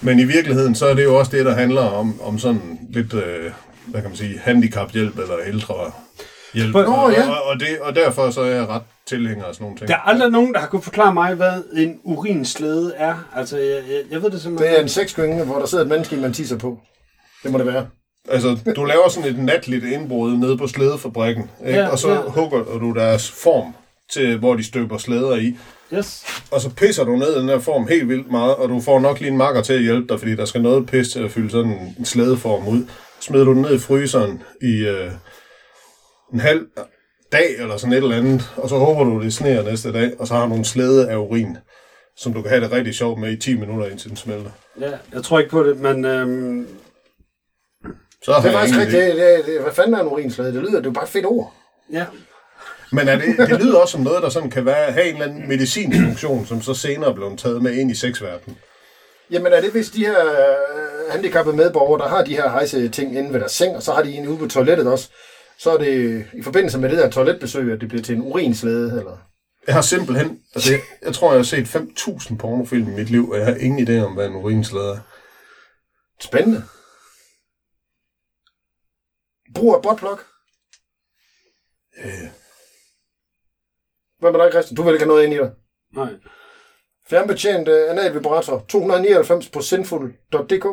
[0.00, 3.14] Men i virkeligheden, så er det jo også det, der handler om, om sådan lidt,
[3.14, 3.52] øh,
[3.86, 5.92] hvad kan man sige, handicaphjælp eller ældre
[6.54, 6.74] hjælp.
[6.74, 7.30] Nå, og, ja.
[7.30, 9.88] og, og, det, og derfor så er jeg ret tilhænger af sådan nogle ting.
[9.88, 13.28] Der er aldrig nogen, der har kunnet forklare mig, hvad en urinslede er.
[13.36, 15.90] Altså, jeg, jeg, jeg ved det simpelthen Det er en sexgynge, hvor der sidder et
[15.90, 16.78] menneske, man tisser på.
[17.42, 17.86] Det må det være.
[18.28, 21.78] Altså, du laver sådan et natligt indbrud nede på slædefabrikken, ikke?
[21.78, 22.20] Ja, og så ja.
[22.20, 23.74] hugger du deres form
[24.12, 25.56] til, hvor de støber slæder i.
[25.94, 26.24] Yes.
[26.50, 29.00] Og så pisser du ned i den her form helt vildt meget, og du får
[29.00, 31.30] nok lige en makker til at hjælpe dig, fordi der skal noget pis til at
[31.30, 32.86] fylde sådan en slædeform ud.
[33.20, 35.10] Smider du den ned i fryseren i øh,
[36.32, 36.66] en halv
[37.32, 40.26] dag eller sådan et eller andet, og så håber du, det sneer næste dag, og
[40.26, 41.56] så har du en slæde af urin,
[42.16, 44.50] som du kan have det rigtig sjovt med i 10 minutter, indtil den smelter.
[44.80, 46.66] Ja, jeg tror ikke på det, men øhm,
[48.24, 49.02] Så Det er faktisk rigtigt.
[49.02, 50.52] Det, det, det, hvad fanden er en urinslade?
[50.52, 51.54] Det lyder, det er jo bare et fedt ord.
[51.92, 52.06] ja.
[52.92, 55.26] Men er det, det lyder også som noget, der sådan kan være, have en eller
[55.26, 58.58] anden medicinsk funktion, som så senere blev taget med ind i sexverdenen.
[59.30, 63.18] Jamen er det, hvis de her øh, handicappede medborgere, der har de her hejse ting
[63.18, 65.08] inde ved deres seng, og så har de en ude på toilettet også,
[65.58, 68.98] så er det i forbindelse med det der toiletbesøg, at det bliver til en urinslade,
[68.98, 69.18] eller...
[69.66, 73.30] Jeg har simpelthen, altså jeg, jeg tror, jeg har set 5.000 pornofilm i mit liv,
[73.30, 74.98] og jeg har ingen idé om, hvad en urinslade er.
[76.20, 76.62] Spændende.
[79.54, 80.18] Brug af botplug.
[82.04, 82.28] Øh,
[84.18, 84.76] Hvad med dig, Christian?
[84.76, 85.50] Du vil ikke have noget ind i dig.
[85.94, 86.12] Nej.
[87.10, 90.66] Fjernbetjent uh, analvibrator 299 på sinful.dk.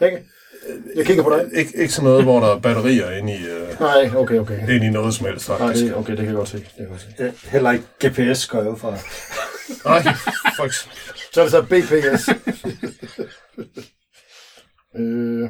[0.00, 0.24] Ikke?
[0.96, 1.50] Jeg kigger på dig.
[1.52, 4.74] Ikke, ikke sådan noget, hvor der er batterier inde i, øh, Nej, okay, okay.
[4.74, 5.84] inde i noget som helst, Nej, faktisk.
[5.86, 6.56] det, okay, det kan jeg godt se.
[6.58, 7.06] Det kan jeg godt se.
[7.18, 8.90] Ja, heller ikke GPS går jeg ud fra.
[9.84, 10.02] Nej,
[10.56, 10.88] faktisk.
[11.32, 12.28] Så er det så BPS.
[14.98, 15.48] øh,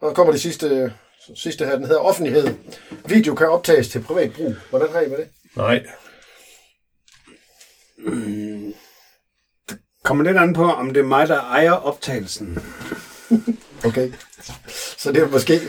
[0.00, 0.92] og så kommer det sidste,
[1.34, 2.54] sidste her, den hedder offentlighed.
[3.04, 4.54] Video kan optages til privat brug.
[4.70, 5.28] Hvordan har I med det?
[5.56, 5.86] Nej.
[10.04, 12.58] Kommer lidt an på, om det er mig, der ejer optagelsen.
[13.84, 14.12] Okay.
[14.98, 15.60] Så det er måske...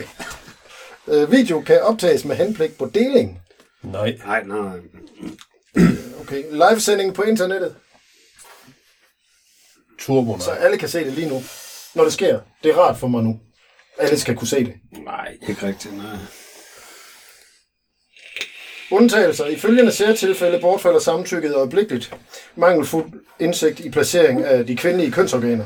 [1.08, 3.40] Øh, video kan optages med henblik på deling.
[3.82, 4.18] Nej.
[4.26, 4.78] Nej, nej.
[6.20, 6.44] Okay.
[6.50, 7.74] Livesending på internettet,
[9.98, 11.42] Turbo, så alle kan se det lige nu.
[11.94, 12.40] Når det sker.
[12.62, 13.40] Det er rart for mig nu.
[13.98, 14.74] Alle skal kunne se det.
[15.04, 16.16] Nej, ikke rigtigt, nej.
[18.90, 19.46] Undtagelser.
[19.46, 22.14] I følgende særtilfælde bortfalder samtykket øjeblikkeligt.
[22.56, 25.64] Mangelfuld indsigt i placering af de kvindelige kønsorganer.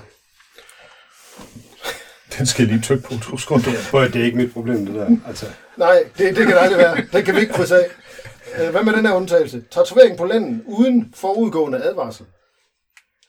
[2.39, 3.70] Den skal jeg lige tykke på to sekunder.
[3.91, 5.16] Prøv det er ikke mit problem, det der.
[5.29, 5.47] Altså,
[5.77, 6.97] Nej, det, det kan det aldrig være.
[7.12, 7.87] Den kan vi ikke krydse af.
[8.59, 9.62] Øh, Hvad med den her undtagelse?
[9.70, 12.27] Tatovering på lænden uden forudgående advarsel.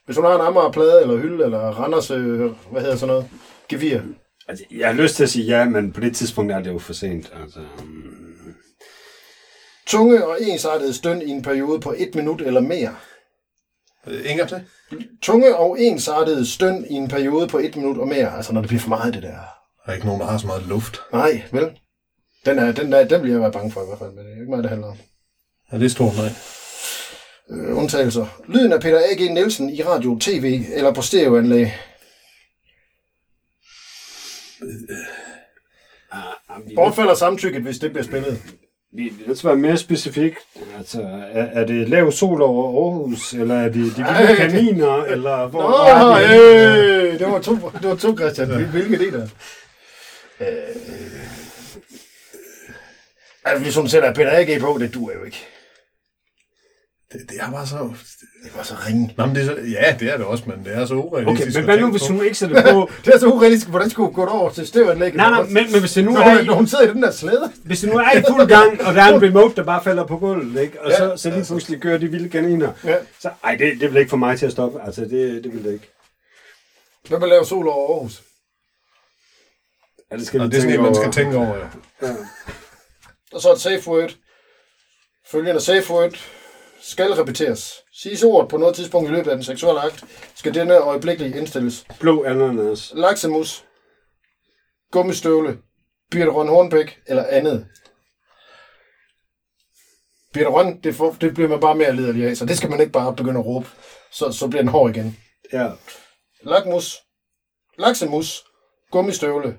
[0.06, 2.40] Hvis hun har en Amager-plade, eller hylde, eller Randers, øh,
[2.70, 3.28] hvad hedder sådan noget?
[3.68, 4.00] Gevir.
[4.48, 6.78] Altså, jeg har lyst til at sige ja, men på det tidspunkt er det jo
[6.78, 7.32] for sent.
[7.42, 8.54] Altså, um,
[9.86, 12.94] Tunge og ensartet støn i en periode på et minut eller mere.
[14.24, 14.62] Inger til?
[15.22, 18.36] Tunge og ensartet støn i en periode på et minut og mere.
[18.36, 19.28] Altså, når det bliver for meget, det der.
[19.28, 21.00] Der er ikke nogen, der har så meget luft.
[21.12, 21.70] Nej, vel?
[22.46, 24.32] Den, er, den, der, den bliver jeg være bange for i hvert fald, men det
[24.32, 24.96] er ikke meget, det handler om.
[25.72, 26.30] Ja, det er stort, nej.
[27.50, 28.26] Øh, undtagelser.
[28.48, 29.32] Lyden af Peter A.G.
[29.32, 31.72] Nielsen i radio, tv eller på stereoanlæg.
[36.66, 38.42] Vi, Bortfalder samtykket, hvis det bliver spillet.
[38.92, 40.34] vi er nødt til at være mere specifik.
[40.78, 41.02] Altså,
[41.32, 45.02] er, er det lav sol over Aarhus, eller er det de vilde Ej, det- kaniner,
[45.04, 47.12] eller hvor Nå, er det?
[47.12, 48.48] øh, det var to, det var to Christian.
[48.48, 49.28] Hvil- Hvilke det der?
[50.40, 50.46] Øh,
[53.44, 54.60] altså, hvis hun sætter Peter A.G.
[54.60, 55.46] på, det duer jo ikke.
[57.12, 57.76] Det, det er bare så...
[58.44, 59.14] Det var så ringe.
[59.16, 59.54] Nå, men det er så...
[59.60, 61.48] Ja, det er det også, men det er så urealistisk.
[61.48, 62.90] Okay, men hvad nu, hvis hun ikke sætter på?
[63.04, 63.70] Det er så urealistisk.
[63.70, 65.16] Hvordan skulle hun gå over til stereoanlægget?
[65.16, 67.02] Nej, nej, men, men hvis det nu Når, er hun- når hun sidder i den
[67.02, 67.52] der slæde.
[67.64, 70.06] hvis det nu er i fuld gang, og der er en remote, der bare falder
[70.06, 70.80] på gulvet, ikke?
[70.82, 70.96] og Ja.
[70.96, 72.96] så, så lige pludselig gør de vilde kaniner, Ja.
[73.20, 74.82] så ej, det, det vil ikke få mig til at stoppe.
[74.82, 75.90] Altså, det, det vil det ikke.
[77.08, 78.22] Hvem vil lave sol over Aarhus?
[80.12, 81.64] Ja, det skal Nå, det er sådan en, man skal tænke over, ja.
[82.08, 82.14] Ja.
[83.32, 84.10] Og så et safe word.
[85.30, 86.18] Følgende safe word
[86.80, 87.72] skal repeteres.
[87.92, 90.04] Siges ordet på noget tidspunkt i løbet af den seksuelle akt,
[90.34, 91.86] skal denne øjeblikkeligt indstilles.
[92.00, 92.92] Blå ananas.
[92.94, 93.64] Laksemus,
[94.90, 95.58] gummistøvle,
[96.10, 97.66] Birte Røn Hornbæk eller andet.
[100.32, 102.80] Birte Røn, det, får, det bliver man bare mere liderlig af, så det skal man
[102.80, 103.66] ikke bare begynde at råbe.
[104.12, 105.18] Så, så bliver den hård igen.
[105.52, 105.70] Ja.
[106.42, 106.96] Lakmus,
[107.78, 108.44] laksemus,
[108.90, 109.58] gummistøvle,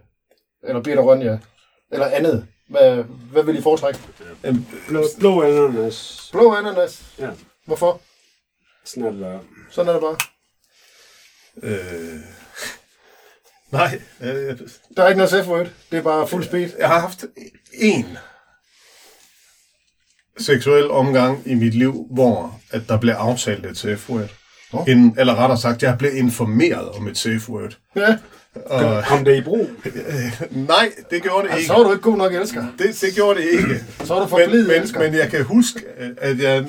[0.63, 1.37] eller Birte Røn, ja.
[1.91, 2.47] Eller andet.
[2.69, 3.99] Hvad, hvad vil I foretrække?
[4.87, 6.29] Blå, blå ananas.
[6.31, 7.03] Blå ananas.
[7.19, 7.29] Ja,
[7.65, 8.01] Hvorfor?
[8.85, 9.39] sådan er det bare.
[9.71, 10.17] Sådan er det bare.
[11.63, 12.19] Øh...
[13.79, 14.59] Nej, øh,
[14.97, 15.71] Der er ikke noget safe.
[15.91, 16.69] Det er bare fuld speed.
[16.79, 17.25] jeg har haft
[17.73, 18.17] én
[20.37, 24.29] seksuel omgang i mit liv, hvor at der blev aftalt et safe word.
[24.73, 24.85] Nå.
[24.87, 27.77] En, eller rettere sagt, jeg blev informeret om et safe word.
[27.95, 28.17] Ja.
[28.65, 29.69] Og, Kom det i brug?
[30.51, 31.67] nej, det gjorde det Altså, ikke.
[31.67, 32.65] så er du ikke god nok elsker.
[32.79, 33.83] Det, det gjorde det ikke.
[34.03, 35.79] Så er du for Men, men, men jeg kan huske,
[36.17, 36.65] at jeg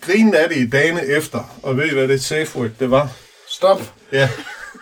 [0.00, 1.58] grinede af det i dagene efter.
[1.62, 3.12] Og ved I, hvad det safe word det var?
[3.48, 3.82] Stop.
[4.12, 4.28] Ja,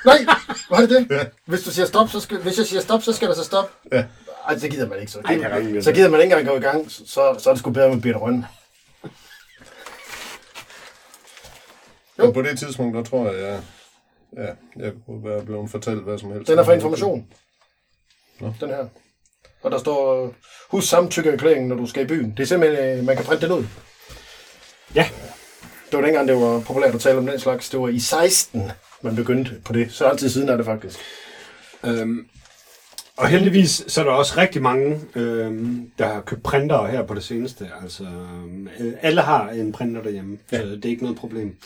[0.04, 0.26] Nej,
[0.70, 1.06] var det det?
[1.10, 1.24] Ja.
[1.46, 3.72] Hvis du siger stop, så skal, hvis jeg siger stop, så skal der så stop.
[3.92, 4.04] ja.
[4.48, 5.12] Ej, det gider man ikke.
[5.12, 6.90] Så, Ej, det er ringe, så gider man ikke engang gå i gang.
[6.90, 7.02] Så,
[7.38, 8.46] så er det sgu bedre med Birte Rønne.
[12.18, 12.24] Jo.
[12.24, 13.60] Men på det tidspunkt, der tror jeg, jeg,
[14.36, 16.48] ja, jeg kunne være blevet fortalt hvad som helst.
[16.48, 17.26] Den er for information.
[18.40, 18.54] Nå.
[18.60, 18.86] Den her.
[19.62, 20.32] Og der står, øh,
[20.70, 22.30] husk samtykkeerklæringen, når du skal i byen.
[22.36, 23.64] Det er simpelthen, øh, man kan printe den ud.
[24.94, 25.08] Ja.
[25.90, 27.70] Det var dengang, det var populært at tale om den slags.
[27.70, 28.72] Det var i 16,
[29.02, 29.92] man begyndte på det.
[29.92, 30.98] Så altid siden er det faktisk.
[31.84, 32.28] Øhm,
[33.16, 37.14] og heldigvis så er der også rigtig mange, øhm, der har købt printere her på
[37.14, 37.70] det seneste.
[37.82, 38.68] Altså, øhm,
[39.02, 40.58] alle har en printer derhjemme, ja.
[40.58, 41.56] så det er ikke noget problem.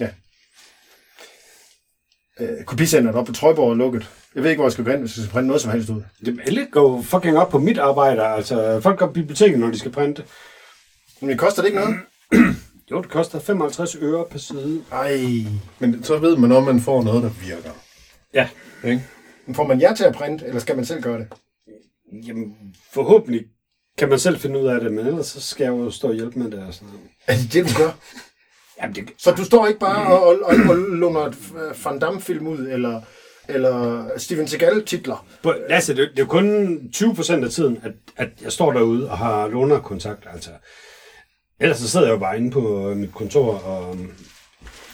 [2.41, 4.11] Øh, kopisenderen op på Trøjborg er lukket.
[4.35, 5.91] Jeg ved ikke, hvor jeg skal gå hen, hvis jeg skal printe noget som helst
[5.91, 6.03] ud.
[6.27, 8.23] Det alle går fucking op på mit arbejde.
[8.27, 10.25] Altså, folk går på biblioteket, når de skal printe.
[11.21, 11.97] Men det koster det ikke noget?
[12.91, 14.85] Jo, det koster 55 øre per side.
[14.93, 15.21] Ej.
[15.79, 17.71] Men så ved man, om man får noget, der virker.
[18.35, 18.49] Ja.
[18.85, 19.05] Ikke?
[19.47, 21.27] Men får man jer til at printe, eller skal man selv gøre det?
[22.27, 22.55] Jamen,
[22.93, 23.45] forhåbentlig
[23.99, 26.15] kan man selv finde ud af det, men ellers så skal jeg jo stå og
[26.15, 27.01] hjælpe med det og sådan noget.
[27.27, 27.91] Er det det, du gør?
[28.83, 31.99] Jamen, det, Så du står ikke bare og, og, og, og lunger et øh, Van
[31.99, 33.01] Damme-film ud, eller
[33.49, 35.27] eller Steven Seagal-titler.
[35.43, 39.11] På- Lasse, det, det er jo kun 20% af tiden, at, at jeg står derude
[39.11, 40.27] og har lånerkontakt.
[40.35, 40.51] Altså.
[41.61, 43.97] Ellers så sidder jeg jo bare inde på mit kontor og,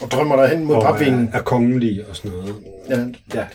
[0.00, 1.30] Og drømmer dig hen mod papvinen.
[1.32, 2.54] er, er kongelig og sådan noget.
[2.88, 3.04] Ja.
[3.34, 3.46] Ja,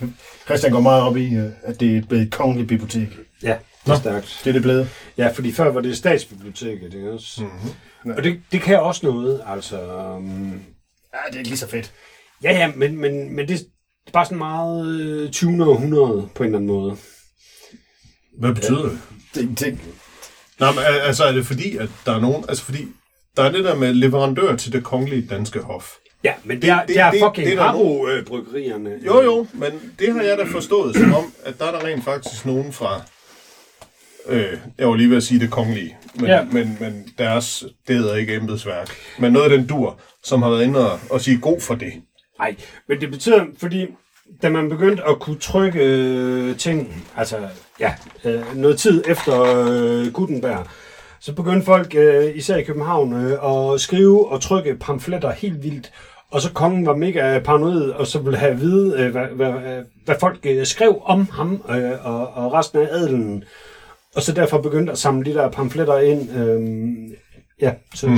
[0.46, 3.08] Christian går meget op i, øh, at det er blevet et kongeligt bibliotek.
[3.44, 3.56] ja
[3.86, 4.42] det er stærkt.
[4.44, 4.90] Det er det blevet.
[5.18, 7.42] Ja, fordi før var det statsbiblioteket, ikke også?
[7.44, 7.70] Mm-hmm.
[8.06, 9.78] Og det, det kan også noget, altså...
[10.18, 10.62] Um,
[11.14, 11.92] Ja, det er ikke lige så fedt.
[12.44, 13.60] ja, ja, men, men, men det
[14.08, 15.66] er bare sådan meget øh, 20.
[15.66, 16.98] århundrede på en eller anden måde.
[18.40, 19.00] Hvad betyder det?
[19.36, 19.80] Det, det,
[20.60, 22.46] Nå, men al- altså er det fordi, at der er nogen...
[22.50, 22.88] Altså fordi,
[23.38, 25.92] der er det der med leverandør til det kongelige danske hof.
[26.24, 29.06] Ja, men det, Det- er, det- det, er det- fucking det er Harbo-bryggerierne.
[29.06, 32.04] Jo, jo, men det har jeg da forstået som om, at der er der rent
[32.04, 33.02] faktisk nogen fra...
[34.30, 36.44] Øh, jeg var lige ved at sige det kongelige, men, Ja.
[36.52, 38.90] men, men deres, det hedder ikke embedsværk.
[39.20, 41.94] Men noget af den dur, som har været inde og, og sige god for det.
[42.40, 42.56] Nej,
[42.90, 43.88] men det betyder, fordi
[44.42, 47.38] da man begyndte at kunne trykke øh, ting, altså
[47.80, 47.94] ja,
[48.26, 50.68] øh, noget tid efter øh, Gutenberg,
[51.20, 55.92] så begyndte folk, øh, især i København, øh, at skrive og trykke pamfletter helt vildt.
[56.32, 59.52] Og så kongen var mega paranoid, og så ville have at vide, øh, hvad, hvad,
[59.52, 63.44] hvad, hvad folk øh, skrev om ham øh, og, og resten af adelen.
[64.16, 66.32] Og så derfor begyndte at samle de der pamfletter ind.
[66.32, 66.62] Øh,
[67.62, 68.18] ja, så, mm.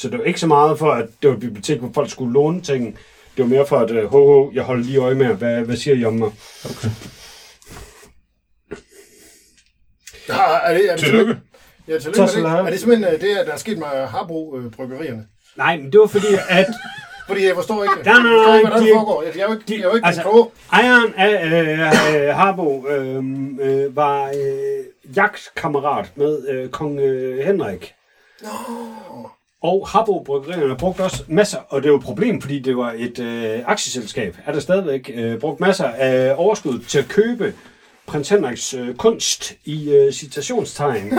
[0.00, 2.32] så det var ikke så meget for, at det var et bibliotek, hvor folk skulle
[2.32, 2.98] låne ting.
[3.36, 5.76] Det var mere for, at øh, ho, ho, jeg holder lige øje med, hvad, hvad
[5.76, 6.30] siger I om mig?
[10.28, 11.36] ja, er det, er det Tillykke.
[11.88, 12.58] Ja, tillykke med det.
[12.58, 15.26] Er det simpelthen øh, det, at der er sket med Harbo-bryggerierne?
[15.56, 16.66] Nej, men det var fordi, at
[17.28, 19.22] Fordi jeg forstår ikke, nej, jeg forstår ikke nej, hvordan de- det foregår.
[19.22, 20.22] Jeg, jeg, er jo ikke, jeg er jo ikke altså-
[20.72, 23.16] ejeren af øh, Harbo øh,
[23.60, 27.94] øh, var øh, jagtkammerat med øh, kong øh, Henrik.
[29.62, 33.18] Og Harbo Bryggerierne brugte også masser, og det var et problem, fordi det var et
[33.18, 37.54] øh, aktieselskab, er der stadigvæk øh, brugt masser af overskud til at købe
[38.06, 41.06] prins Henriks øh, kunst i øh, citationstegn.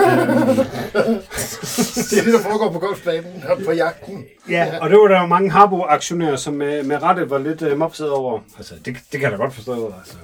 [2.10, 4.24] Det er det, der foregår på golfbanen og på jagten.
[4.48, 7.78] ja, og det var der jo mange Harbo-aktionærer, som med, med rette var lidt øh,
[7.78, 8.40] mopset over.
[8.56, 9.94] Altså, det, det kan jeg da godt forstå.
[9.98, 10.14] Altså.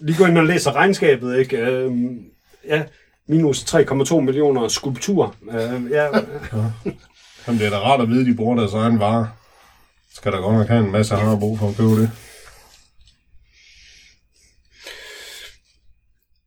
[0.00, 1.56] Lige gå ind og læse regnskabet, ikke?
[1.56, 2.18] Øhm,
[2.68, 2.82] ja,
[3.28, 5.34] minus 3,2 millioner skulptur.
[5.52, 6.06] Øh, ja,
[7.46, 9.26] Jamen, det er da rart at vide, at de bruger deres egen varer.
[10.14, 12.10] Skal der godt nok have en masse brug for at købe det.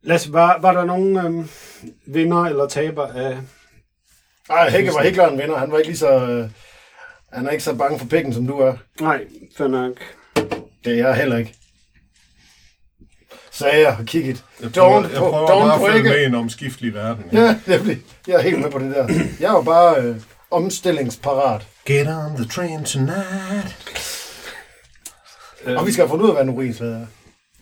[0.04, 1.48] Lasse, var, var der nogen øhm,
[2.06, 3.38] vinder eller taber af...
[4.50, 5.58] Ej, Hække var helt klart en vinder.
[5.58, 6.10] Han var ikke lige så...
[6.26, 6.50] Øh,
[7.32, 8.74] han er ikke så bange for pikken, som du er.
[9.00, 9.24] Nej,
[9.56, 9.92] fair nok.
[10.84, 11.54] Det er jeg heller ikke.
[13.50, 14.44] Sagde jeg og kigget.
[14.62, 17.24] Jeg prøver, Don't, jeg prøver don't bare at følge break med en omskiftelig verden.
[17.32, 17.96] Ja, jeg, bliver,
[18.26, 19.08] jeg er helt med på det der.
[19.40, 20.16] Jeg er jo bare øh,
[20.50, 21.66] omstillingsparat.
[21.84, 23.76] Get on the train tonight.
[25.66, 27.06] Og vi skal have fundet ud af, hvad en urinsled er.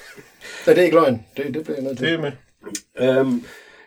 [0.66, 1.26] ja, det er ikke løgn.
[1.36, 2.06] Det, det bliver jeg nødt til.
[2.06, 2.32] Det er med.
[2.98, 3.44] Øhm,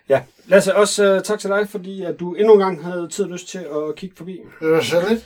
[0.09, 0.21] ja.
[0.47, 3.31] Lasse, også uh, tak til dig, fordi at du endnu en gang havde tid og
[3.31, 4.39] lyst til at kigge forbi.
[4.59, 5.25] Det var så lidt.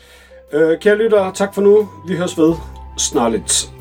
[0.54, 1.90] Øh, kære lyttere, tak for nu.
[2.06, 2.54] Vi høres ved
[2.98, 3.72] snarligt.